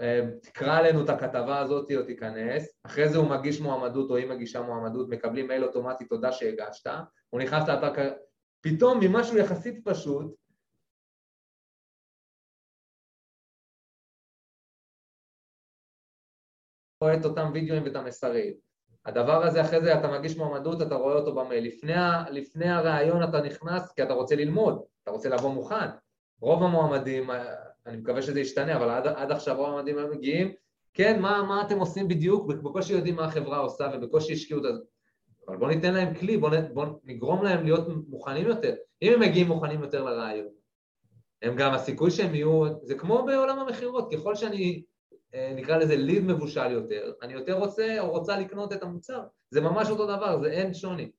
[0.00, 4.28] אה, תקרא עלינו את הכתבה הזאת או תיכנס, אחרי זה הוא מגיש מועמדות או היא
[4.28, 6.90] מגישה מועמדות, מקבלים מייל אוטומטי, תודה שהגשת,
[7.30, 8.14] הוא נכנס לאתר, קריירה,
[8.60, 10.34] פתאום ממשהו יחסית פשוט,
[17.02, 18.69] רואה את אותם וידאוים ואת המסרים.
[19.06, 21.66] הדבר הזה, אחרי זה אתה מגיש מועמדות, אתה רואה אותו במייל.
[21.66, 21.92] לפני,
[22.30, 25.86] לפני הראיון אתה נכנס כי אתה רוצה ללמוד, אתה רוצה לבוא מוכן.
[26.40, 27.30] רוב המועמדים,
[27.86, 30.52] אני מקווה שזה ישתנה, אבל עד, עד עכשיו רוב המועמדים היו מגיעים,
[30.94, 32.46] כן, מה, מה אתם עושים בדיוק?
[32.46, 34.80] בקושי יודעים מה החברה עושה ובקושי השקיעו את זה.
[35.48, 38.74] אבל בואו ניתן להם כלי, בואו בוא נגרום להם להיות מוכנים יותר.
[39.02, 40.48] אם הם מגיעים מוכנים יותר לרעיון,
[41.42, 44.89] הם גם, הסיכוי שהם יהיו, זה כמו בעולם המכירות, ככל שאני אה,
[45.34, 49.22] נקרא לזה ליד מבושל יותר, אני יותר רוצה או רוצה לקנות את המוצר.
[49.50, 51.10] זה ממש אותו דבר, זה אין שוני.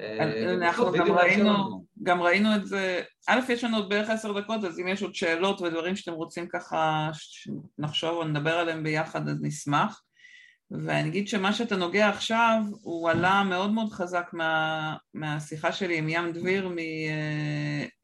[0.00, 4.64] אה, אנחנו גם ראינו, גם ראינו את זה, א', יש לנו עוד בערך עשר דקות,
[4.64, 7.10] אז אם יש עוד שאלות ודברים שאתם רוצים ככה
[7.78, 10.02] נחשוב או נדבר עליהם ביחד, אז נשמח.
[10.70, 16.08] ואני אגיד שמה שאתה נוגע עכשיו, הוא עלה מאוד מאוד חזק מה, מהשיחה שלי עם
[16.08, 16.70] ים דביר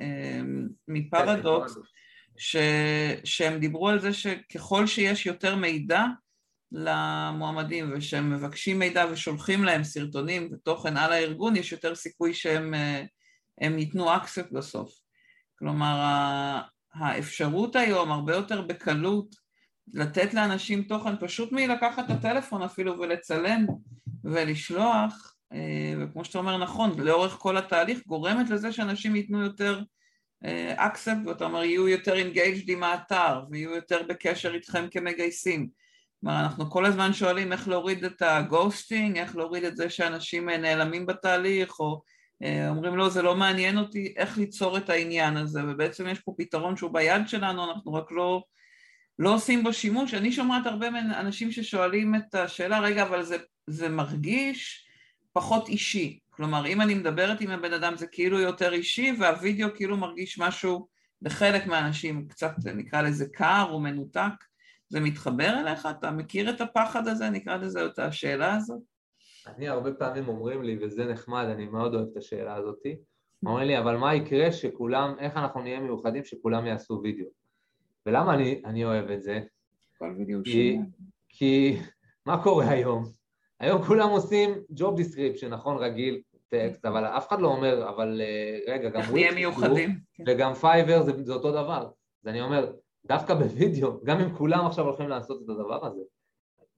[0.01, 0.41] אה,
[0.89, 1.79] מפרדוקס,
[2.37, 2.57] ש,
[3.25, 6.05] שהם דיברו על זה שככל שיש יותר מידע
[6.73, 12.75] למועמדים ושהם מבקשים מידע ושולחים להם סרטונים ותוכן על הארגון, יש יותר סיכוי שהם
[13.79, 14.93] ייתנו אקספט בסוף.
[15.59, 15.97] כלומר,
[16.95, 19.35] האפשרות היום הרבה יותר בקלות
[19.93, 23.67] לתת לאנשים תוכן פשוט מלקחת את הטלפון אפילו ולצלם
[24.25, 29.83] ולשלוח, אה, וכמו שאתה אומר נכון, לאורך כל התהליך גורמת לזה שאנשים ייתנו יותר
[30.77, 35.69] accept, ואתה אומר יהיו יותר engaged עם האתר ויהיו יותר בקשר איתכם כמגייסים.
[36.21, 40.49] כלומר, אנחנו כל הזמן שואלים איך להוריד את ה ghosting, איך להוריד את זה שאנשים
[40.49, 42.03] נעלמים בתהליך, או
[42.43, 46.35] אה, אומרים לא, זה לא מעניין אותי, איך ליצור את העניין הזה, ובעצם יש פה
[46.39, 48.43] פתרון שהוא ביד שלנו, אנחנו רק לא,
[49.19, 50.15] לא עושים בו שימוש.
[50.15, 50.89] אני שומעת הרבה
[51.21, 53.37] אנשים ששואלים את השאלה, רגע, אבל זה,
[53.67, 54.87] זה מרגיש
[55.33, 56.19] פחות אישי.
[56.37, 60.87] כלומר, אם אני מדברת עם הבן אדם זה כאילו יותר אישי, והווידאו כאילו מרגיש משהו
[61.23, 64.33] לחלק מהאנשים, קצת נקרא לזה קר או מנותק.
[64.89, 65.89] זה מתחבר אליך?
[65.91, 67.31] אתה מכיר את הפחד הזה?
[67.31, 68.81] נקרא לזה את השאלה הזאת?
[69.47, 72.83] אני הרבה פעמים אומרים לי, וזה נחמד, אני מאוד אוהב את השאלה הזאת,
[73.47, 77.27] אומרים לי, אבל מה יקרה שכולם, איך אנחנו נהיה מיוחדים שכולם יעשו וידאו?
[78.07, 79.41] ולמה אני, אני אוהב את זה?
[79.99, 80.79] call וידאו כי,
[81.29, 81.79] כי
[82.27, 83.05] מה קורה היום?
[83.61, 88.73] היום כולם עושים job description, נכון, רגיל, טקסט, אבל אף אחד לא אומר, אבל אה,
[88.73, 90.25] רגע, גם וויקס, מיוחדים, כן.
[90.27, 91.91] וגם פייבר זה, זה אותו דבר.
[92.23, 92.73] אז אני אומר,
[93.07, 96.01] דווקא בווידאו, גם אם כולם עכשיו הולכים לעשות את הדבר הזה,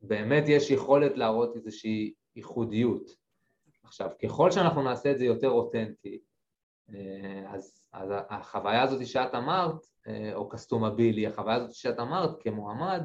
[0.01, 3.11] באמת יש יכולת להראות איזושהי ייחודיות.
[3.85, 6.19] עכשיו, ככל שאנחנו נעשה את זה יותר אותנטי,
[6.95, 13.03] אה, אז, אז החוויה הזאת שאת אמרת, אה, או customability, החוויה הזאת שאת אמרת כמועמד,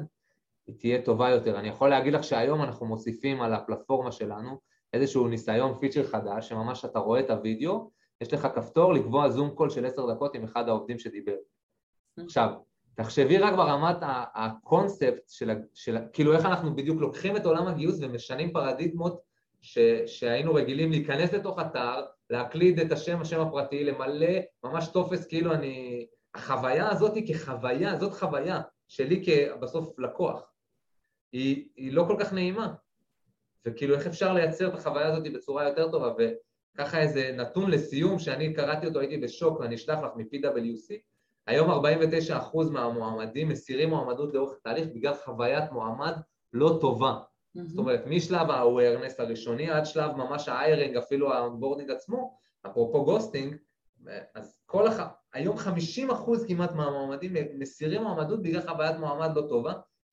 [0.66, 1.58] היא תהיה טובה יותר.
[1.58, 4.58] אני יכול להגיד לך שהיום אנחנו מוסיפים על הפלטפורמה שלנו
[4.92, 7.90] איזשהו ניסיון feature חדש, שממש אתה רואה את הוידאו,
[8.20, 11.34] יש לך כפתור לקבוע זום call של עשר דקות עם אחד העובדים שדיבר.
[12.24, 12.50] עכשיו,
[12.94, 13.96] תחשבי רק ברמת
[14.34, 19.20] הקונספט של, של, כאילו איך אנחנו בדיוק לוקחים את עולם הגיוס ומשנים פרדיגמות
[19.60, 25.54] ש, שהיינו רגילים להיכנס לתוך אתר, להקליד את השם, השם הפרטי, למלא ממש טופס כאילו
[25.54, 26.06] אני...
[26.34, 30.51] החוויה הזאת היא כחוויה, זאת חוויה שלי כבסוף לקוח.
[31.32, 32.74] היא, היא לא כל כך נעימה.
[33.66, 36.12] וכאילו איך אפשר לייצר את החוויה הזאת בצורה יותר טובה,
[36.74, 40.94] וככה איזה נתון לסיום שאני קראתי אותו, הייתי בשוק ואני אשלח לך מ-PwC,
[41.46, 46.12] היום 49% מהמועמדים מסירים מועמדות לאורך התהליך בגלל חוויית מועמד
[46.52, 47.12] לא טובה.
[47.12, 47.60] Mm-hmm.
[47.66, 53.56] זאת אומרת, משלב ה-awareness הראשוני עד שלב ממש ה-hiring, אפילו ה-onboarding עצמו, אפרופו גוסטינג,
[54.34, 55.00] אז כל הח...
[55.32, 55.60] היום 50%
[56.48, 59.72] כמעט מהמועמדים מסירים מועמדות בגלל חוויית מועמד לא טובה,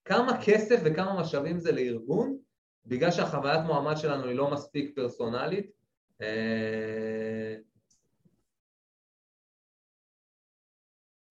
[0.10, 2.38] כמה כסף וכמה משאבים זה לארגון
[2.86, 5.72] בגלל שהחוויית מועמד שלנו היא לא מספיק פרסונלית
[6.22, 7.56] אה,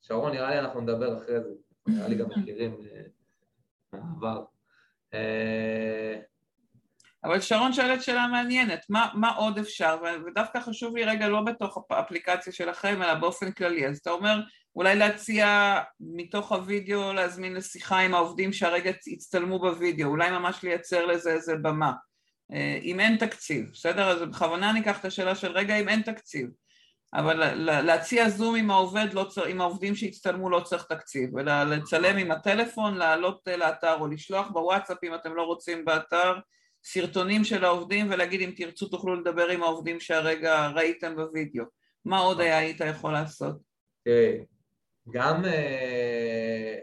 [0.00, 1.50] שרון, נראה לי אנחנו נדבר אחרי זה,
[1.86, 3.02] נראה לי גם מכירים אה,
[3.92, 4.44] מהעבר.
[5.14, 6.20] אה,
[7.24, 9.96] אבל שרון שואלת שאלה מעניינת, מה, מה עוד אפשר?
[10.26, 13.86] ודווקא חשוב לי רגע לא בתוך האפליקציה שלכם, אלא באופן כללי.
[13.86, 14.40] אז אתה אומר,
[14.78, 21.32] אולי להציע מתוך הוידאו להזמין לשיחה עם העובדים שהרגע הצטלמו בוידאו, אולי ממש לייצר לזה
[21.32, 21.92] איזה במה.
[22.52, 24.08] אה, אם אין תקציב, בסדר?
[24.08, 26.48] אז בכוונה אני אקח את השאלה של רגע אם אין תקציב,
[27.14, 32.30] אבל להציע זום עם העובד, לא צר, עם העובדים שהצטלמו לא צריך תקציב, ולצלם עם
[32.30, 36.34] הטלפון, לעלות לאתר או לשלוח בוואטסאפ אם אתם לא רוצים באתר
[36.84, 41.64] סרטונים של העובדים ולהגיד אם תרצו תוכלו לדבר עם העובדים שהרגע ראיתם בווידאו.
[42.04, 43.56] מה עוד היה היית יכול לעשות?
[44.04, 44.57] תראי,
[45.10, 46.78] גם אה,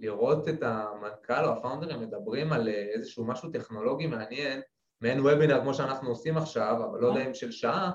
[0.00, 4.60] לראות את המנכ"ל או הפאונדרים מדברים על אה, איזשהו משהו טכנולוגי מעניין,
[5.00, 7.90] מעין וובינר כמו שאנחנו עושים עכשיו, אבל לא יודע אם של שעה,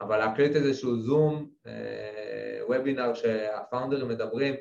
[0.00, 4.54] אבל להקליט איזשהו זום, אה, וובינר שהפאונדרים מדברים,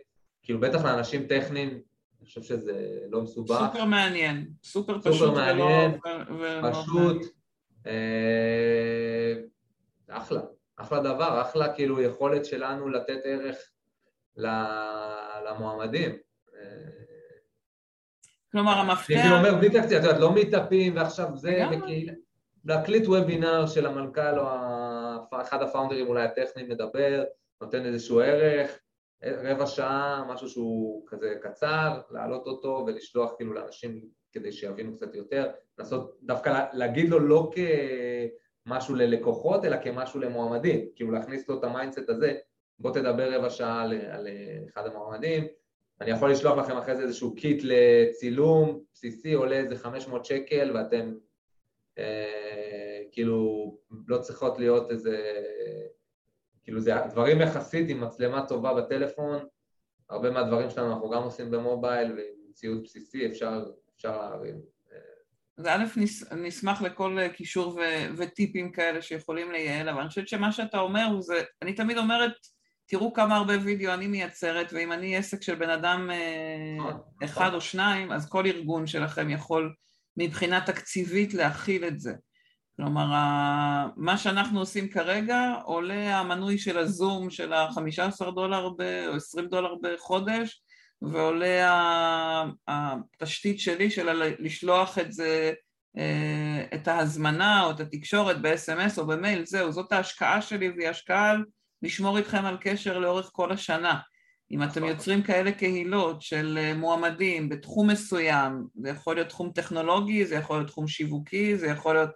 [0.43, 3.59] כאילו בטח לאנשים טכניים, אני חושב שזה לא מסובך.
[3.71, 5.91] סופר מעניין, סופר פשוט סופר מעניין,
[6.39, 7.21] ולא, פשוט,
[7.87, 9.33] אה,
[10.09, 10.41] אחלה,
[10.77, 13.57] אחלה דבר, אחלה כאילו יכולת שלנו לתת ערך
[15.45, 16.17] למועמדים.
[18.51, 19.11] כלומר המפתח...
[19.11, 22.13] אני כאילו אומר בלי תקציב, את יודעת, לא meetupים ועכשיו זה, וכאילו,
[22.65, 27.23] להקליט וובינר של המנכ"ל או אחד ה founderים אולי הטכניים מדבר,
[27.61, 28.79] נותן איזשהו ערך,
[29.23, 35.51] רבע שעה, משהו שהוא כזה קצר, להעלות אותו ולשלוח כאילו לאנשים כדי שיבינו קצת יותר,
[35.77, 37.51] לנסות דווקא להגיד לו לא
[38.65, 42.37] כמשהו ללקוחות אלא כמשהו למועמדים, כאילו להכניס לו את ה mindset הזה,
[42.79, 44.27] בוא תדבר רבע שעה על, על
[44.67, 45.47] אחד המועמדים,
[46.01, 51.13] אני יכול לשלוח לכם אחרי זה איזשהו קיט לצילום בסיסי, עולה איזה 500 שקל ואתם
[51.97, 55.33] אה, כאילו לא צריכות להיות איזה,
[56.63, 59.45] כאילו זה דברים יחסית עם מצלמה טובה בטלפון,
[60.09, 63.63] הרבה מהדברים שלנו אנחנו גם עושים במובייל ועם ציוד בסיסי אפשר,
[63.95, 64.61] אפשר להרים.
[65.57, 65.85] אז א',
[66.35, 71.43] נשמח לכל קישור ו- וטיפים כאלה שיכולים לייעל, אבל אני חושבת שמה שאתה אומר זה,
[71.61, 72.31] אני תמיד אומרת,
[72.87, 77.45] תראו כמה הרבה וידאו אני מייצרת, ואם אני עסק של בן אדם אה, נכון, אחד
[77.45, 77.55] נכון.
[77.55, 79.73] או שניים, אז כל ארגון שלכם יכול
[80.17, 82.13] מבחינה תקציבית להכיל את זה.
[82.77, 83.05] כלומר,
[83.97, 89.75] מה שאנחנו עושים כרגע עולה המנוי של הזום של ה-15 דולר ב- או 20 דולר
[89.83, 90.61] בחודש,
[91.01, 95.53] ועולה התשתית שלי של לשלוח את זה,
[95.97, 101.35] אה, את ההזמנה או את התקשורת ב-SMS או במייל, זהו, זאת ההשקעה שלי והיא השקעה
[101.81, 103.99] לשמור איתכם על קשר לאורך כל השנה.
[104.51, 104.83] אם אתם נכון.
[104.83, 110.57] יוצרים כאלה קהילות של אה, מועמדים בתחום מסוים, זה יכול להיות תחום טכנולוגי, זה יכול
[110.57, 112.11] להיות תחום שיווקי, זה יכול להיות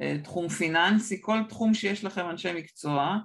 [0.00, 3.16] אה, תחום פיננסי, כל תחום שיש לכם אנשי מקצוע,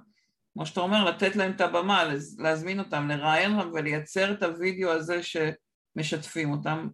[0.52, 2.04] כמו שאתה אומר, לתת להם את הבמה,
[2.38, 6.88] להזמין אותם, לראיין אותם ולייצר את הוידאו הזה שמשתפים אותם,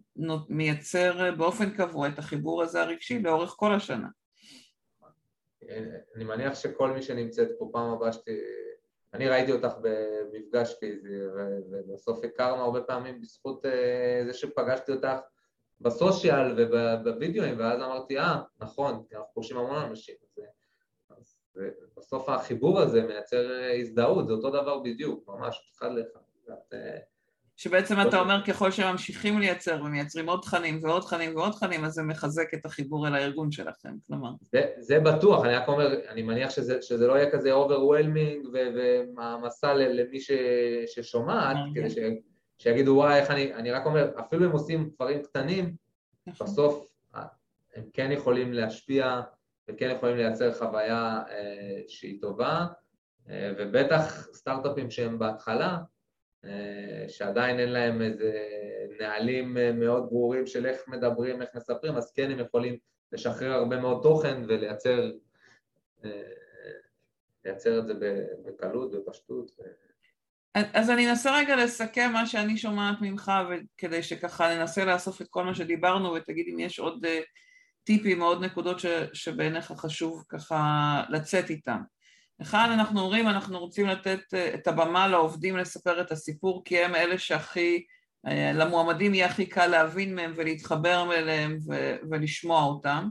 [0.49, 4.07] מייצר אה, באופן קבוע את החיבור הזה הרגשי לאורך כל השנה.
[6.15, 8.31] אני מניח שכל מי שנמצאת פה פעם הבאה שתי...
[9.17, 11.21] אני ראיתי אותך במפגש פיזי,
[11.71, 15.17] ובסוף הכרנו הרבה פעמים בזכות אה, זה שפגשתי אותך
[15.81, 20.15] בסושיאל ובווידאוים, ואז אמרתי, אה, נכון, אנחנו פוגשים המון אנשים.
[21.09, 26.19] אז, אז בסוף החיבור הזה מייצר אה, הזדהות, זה אותו דבר בדיוק, ממש, אחד לאחד.
[27.57, 32.03] שבעצם אתה אומר ככל שממשיכים לייצר ומייצרים עוד תכנים ועוד תכנים ועוד תכנים אז זה
[32.03, 34.29] מחזק את החיבור אל הארגון שלכם, כלומר.
[34.41, 39.73] זה, זה בטוח, אני רק אומר, אני מניח שזה, שזה לא יהיה כזה overwhelming ומעמסה
[39.73, 40.31] למי ש,
[40.87, 41.95] ששומעת, כדי ש,
[42.57, 45.75] שיגידו וואי איך אני, אני רק אומר, אפילו אם עושים דברים קטנים,
[46.27, 46.47] נכון.
[46.47, 47.23] בסוף אה,
[47.75, 49.21] הם כן יכולים להשפיע
[49.69, 52.65] וכן יכולים לייצר חוויה אה, שהיא טובה,
[53.29, 55.77] אה, ובטח סטארט-אפים שהם בהתחלה,
[57.07, 58.31] שעדיין אין להם איזה
[58.99, 62.77] נהלים אה, מאוד ברורים של איך מדברים, איך מספרים, אז כן הם יכולים
[63.11, 65.11] לשחרר הרבה מאוד תוכן ולייצר
[66.05, 66.09] אה,
[67.45, 67.93] לייצר את זה
[68.45, 69.51] בקלות ובפשטות.
[70.53, 73.31] אז אני אנסה רגע לסכם מה שאני שומעת ממך,
[73.77, 77.05] כדי שככה ננסה לאסוף את כל מה שדיברנו, ותגיד אם יש עוד
[77.83, 78.77] טיפים או עוד נקודות
[79.13, 81.81] שבעיניך חשוב ככה לצאת איתם.
[82.41, 86.95] אחד, אנחנו אומרים, אנחנו רוצים לתת אה, את הבמה לעובדים לספר את הסיפור, כי הם
[86.95, 87.85] אלה שהכי,
[88.27, 91.57] אה, למועמדים יהיה הכי קל להבין מהם ולהתחבר אליהם
[92.11, 93.09] ולשמוע אותם.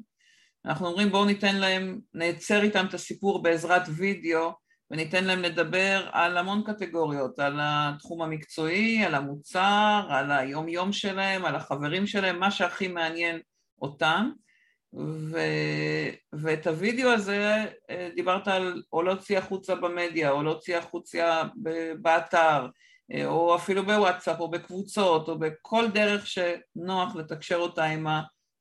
[0.64, 4.52] אנחנו אומרים בואו ניתן להם, נייצר איתם את הסיפור בעזרת וידאו
[4.90, 11.44] וניתן להם לדבר על המון קטגוריות, על התחום המקצועי, על המוצר, על היום יום שלהם,
[11.44, 13.40] על החברים שלהם, מה שהכי מעניין
[13.82, 14.30] אותם.
[14.94, 15.38] ו...
[16.32, 21.42] ואת הוידאו הזה אה, דיברת על או להוציא החוצה במדיה, או להוציא החוצה
[22.02, 22.66] באתר,
[23.12, 28.06] אה, או אפילו בוואטסאפ, או בקבוצות, או בכל דרך שנוח לתקשר אותה עם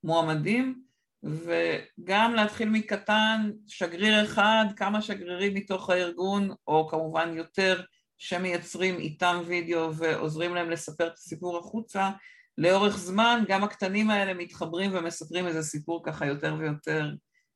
[0.04, 0.82] המועמדים,
[1.24, 7.82] וגם להתחיל מקטן, שגריר אחד, כמה שגרירים מתוך הארגון, או כמובן יותר,
[8.18, 12.10] שמייצרים איתם וידאו ועוזרים להם לספר את הסיפור החוצה,
[12.58, 17.10] לאורך זמן גם הקטנים האלה מתחברים ומספרים איזה סיפור ככה יותר ויותר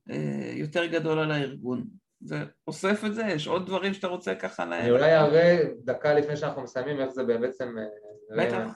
[0.09, 1.87] אה, יותר גדול על הארגון.
[2.21, 2.35] זה
[2.67, 3.21] אוסף את זה?
[3.21, 4.73] יש עוד דברים שאתה רוצה ככה ל...
[4.73, 7.75] אני אולי אראה דקה לפני שאנחנו מסיימים איך זה בעצם...
[7.77, 8.71] אה, בטח.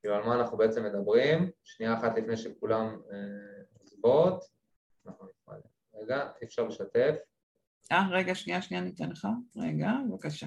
[0.00, 3.00] כאילו על מה אנחנו בעצם מדברים, שנייה אחת לפני שכולם
[3.78, 4.44] עוזבות,
[5.94, 7.14] רגע, אי אפשר לשתף.
[7.92, 9.26] אה, רגע, שנייה, שנייה, ניתן לך.
[9.56, 10.46] רגע, בבקשה.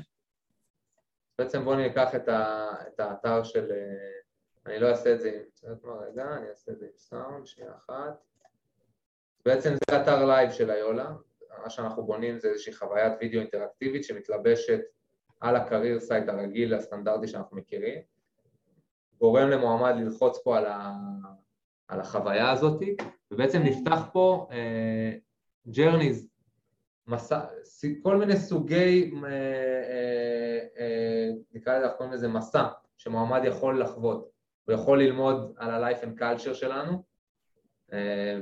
[1.39, 3.71] בעצם בואו ניקח את, ה, את האתר של...
[4.67, 5.91] אני לא אעשה את זה עם...
[6.09, 8.23] רגע, אני אעשה את זה עם סאונד, שנייה אחת.
[9.45, 11.11] בעצם זה אתר live של איולה,
[11.63, 14.79] מה שאנחנו בונים זה איזושהי חוויית וידאו אינטראקטיבית שמתלבשת
[15.39, 18.01] על ה career site הרגיל הסטנדרטי שאנחנו מכירים,
[19.17, 20.93] גורם למועמד ללחוץ פה על, ה...
[21.87, 22.81] על החוויה הזאת,
[23.31, 24.47] ובעצם נפתח פה
[25.67, 26.27] journeys, uh,
[27.07, 27.45] מסע,
[28.03, 29.19] כל מיני סוגי, uh, uh,
[30.77, 34.36] uh, נקרא לזה, אנחנו קוראים לזה מסע, שמועמד יכול לחוות,
[34.67, 37.03] הוא יכול ללמוד על ה-life and culture שלנו,
[37.91, 37.93] uh,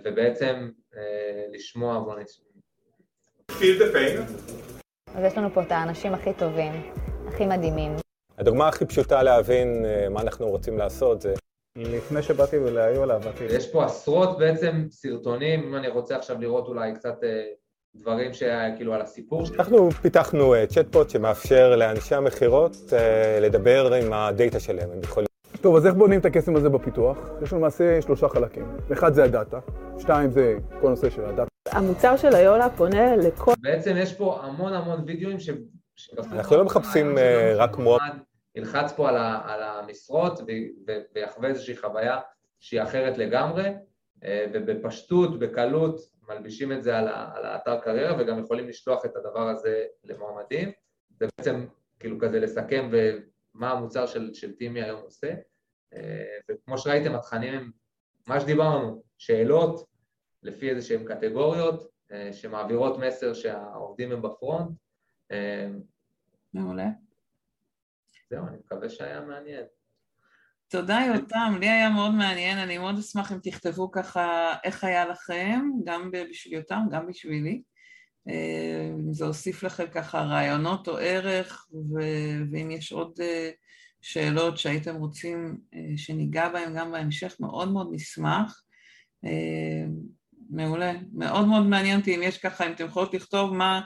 [0.03, 0.97] ובעצם uh,
[1.53, 2.45] לשמוע, בוא נשמע.
[3.51, 4.21] feel the pain.
[5.15, 6.91] אז יש לנו פה את האנשים הכי טובים,
[7.27, 7.95] הכי מדהימים.
[8.37, 11.33] הדוגמה הכי פשוטה להבין אה, מה אנחנו רוצים לעשות זה...
[11.77, 13.43] לפני שבאתי ליולה, באתי...
[13.43, 17.43] יש פה עשרות בעצם סרטונים, אם אני רוצה עכשיו לראות אולי קצת אה,
[17.95, 19.43] דברים שהיה כאילו על הסיפור.
[19.59, 22.75] אנחנו פיתחנו צ'טבוט אה, שמאפשר לאנשי המכירות
[23.41, 25.27] לדבר עם הדאטה שלהם, הם יכולים...
[25.65, 27.17] טוב, אז איך בונים את הקסם הזה בפיתוח?
[27.41, 28.77] יש לנו למעשה שלושה חלקים.
[28.93, 29.59] אחד זה הדאטה,
[29.99, 31.49] שתיים זה כל הנושא של הדאטה.
[31.71, 33.53] המוצר של איולה פונה לכל...
[33.61, 35.49] בעצם יש פה המון המון וידאוים ש...
[36.17, 38.01] אנחנו לא מחפשים אה, רק מוח.
[38.55, 40.39] ילחץ פה על המשרות
[41.15, 42.19] ויחווה איזושהי חוויה
[42.59, 43.73] שהיא אחרת לגמרי,
[44.23, 45.99] אה, ובפשטות, בקלות,
[46.29, 50.71] מלבישים את זה על האתר קריירה וגם יכולים לשלוח את הדבר הזה למועמדים.
[51.19, 51.65] זה בעצם
[51.99, 52.89] כאילו כזה לסכם
[53.53, 55.33] מה המוצר של, של טימי היום עושה.
[55.95, 57.71] אה, וכמו שראיתם, התכנים הם
[58.27, 59.87] מה שדיברנו, שאלות
[60.43, 61.95] לפי איזה שהן קטגוריות
[62.31, 64.69] שמעבירות מסר שהעובדים הם בפרונט,
[65.31, 65.79] אמ,
[66.53, 66.87] מעולה.
[68.29, 69.63] זהו, אני מקווה שהיה מעניין.
[70.67, 75.61] תודה יותם, לי היה מאוד מעניין, אני מאוד אשמח אם תכתבו ככה איך היה לכם,
[75.85, 77.61] גם בשביל יותם, גם בשבילי.
[78.27, 83.51] אמ, אם זה הוסיף לכם ככה רעיונות או ערך, ו- ואם יש עוד אה,
[84.07, 88.61] שאלות שהייתם רוצים אה, שניגע בהן גם בהמשך, מאוד מאוד נשמח.
[89.23, 89.29] אמ,
[90.49, 90.93] מעולה.
[91.13, 93.81] מאוד מאוד מעניין אותי אם יש ככה, אם אתם יכולות לכתוב מה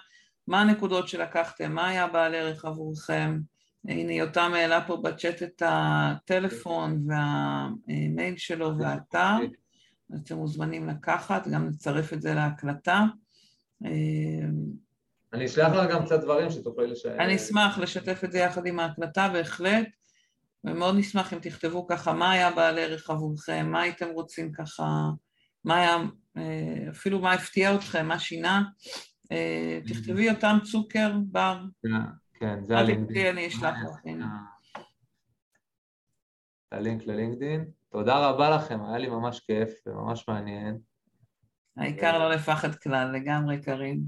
[0.47, 3.39] מה הנקודות שלקחתם, מה היה בעל ערך עבורכם.
[3.87, 9.37] הנה יותם העלה פה בצ'אט את הטלפון והמייל שלו והאתר,
[10.15, 13.05] אתם מוזמנים לקחת, גם נצרף את זה להקלטה.
[15.33, 17.15] אני אשלח לך גם קצת דברים שתוכלי לשתף.
[17.19, 19.87] אני אשמח לשתף את זה יחד עם ההקלטה, בהחלט,
[20.63, 25.09] ומאוד נשמח אם תכתבו ככה מה היה בעל ערך עבורכם, מה הייתם רוצים ככה,
[25.63, 25.97] מה היה,
[26.37, 28.63] אה, אפילו מה הפתיע אתכם, מה שינה.
[29.31, 31.59] אה, תכתבי יותם צוקר בר.
[32.33, 33.37] כן, זה הלינקדאין.
[33.37, 34.27] אני אשלח לך, הנה.
[36.71, 37.65] הלינק ללינקדאין.
[37.91, 40.77] תודה רבה לכם, היה לי ממש כיף וממש מעניין.
[41.77, 43.99] העיקר לא לפחד כלל, לגמרי קרים.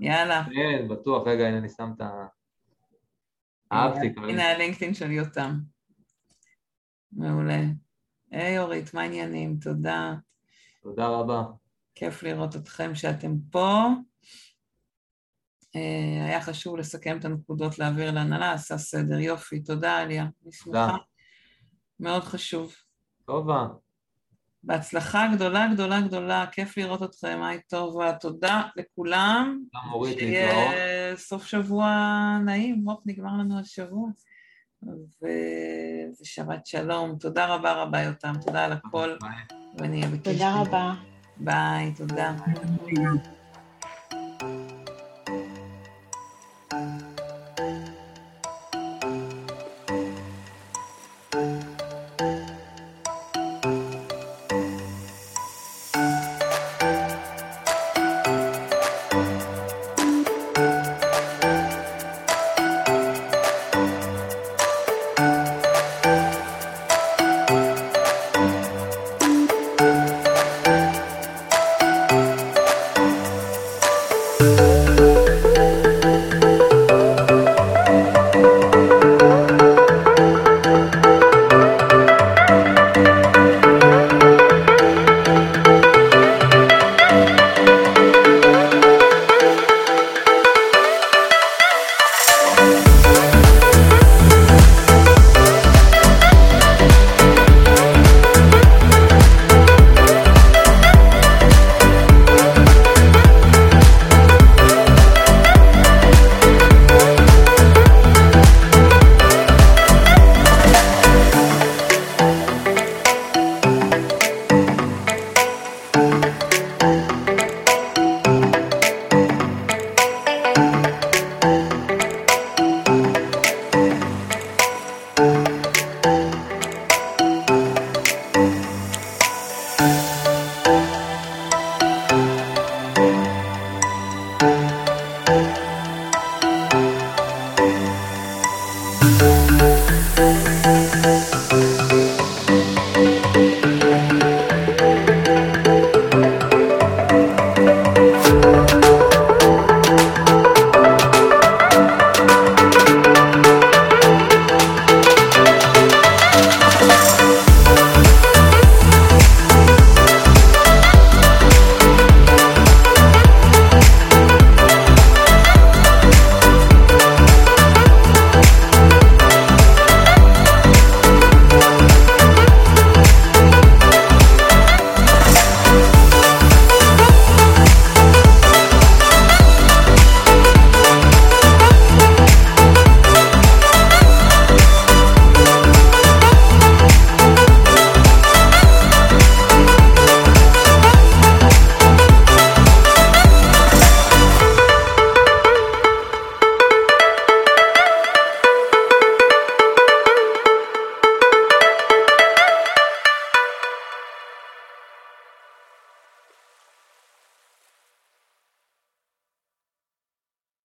[0.00, 0.44] יאללה.
[0.44, 1.26] כן, בטוח.
[1.26, 2.26] רגע, הנה אני שם את ה...
[3.74, 4.14] אהבתי.
[4.16, 5.58] הנה הלינקדאין של יותם.
[7.12, 7.60] מעולה.
[8.30, 9.58] היי אורית, מה העניינים?
[9.60, 10.14] תודה.
[10.82, 11.42] תודה רבה.
[11.94, 13.88] כיף לראות אתכם שאתם פה.
[15.76, 20.96] אה, היה חשוב לסכם את הנקודות להעביר להנהלה, עשה סדר, יופי, תודה עליה, אני שמחה.
[22.00, 22.74] מאוד חשוב.
[23.24, 23.66] טובה.
[24.66, 29.60] בהצלחה גדולה גדולה גדולה, כיף לראות אתכם, היי טובה, תודה לכולם.
[29.74, 31.86] גם מורית שיהיה סוף שבוע
[32.44, 34.08] נעים, מופ, נגמר לנו השבוע.
[34.82, 35.26] ו...
[36.20, 39.16] ושבת שלום, תודה רבה רבה יותם, תודה על הכל,
[39.78, 40.32] ונהיה בקשר.
[40.32, 40.94] תודה רבה.
[41.36, 42.34] ביי, תודה.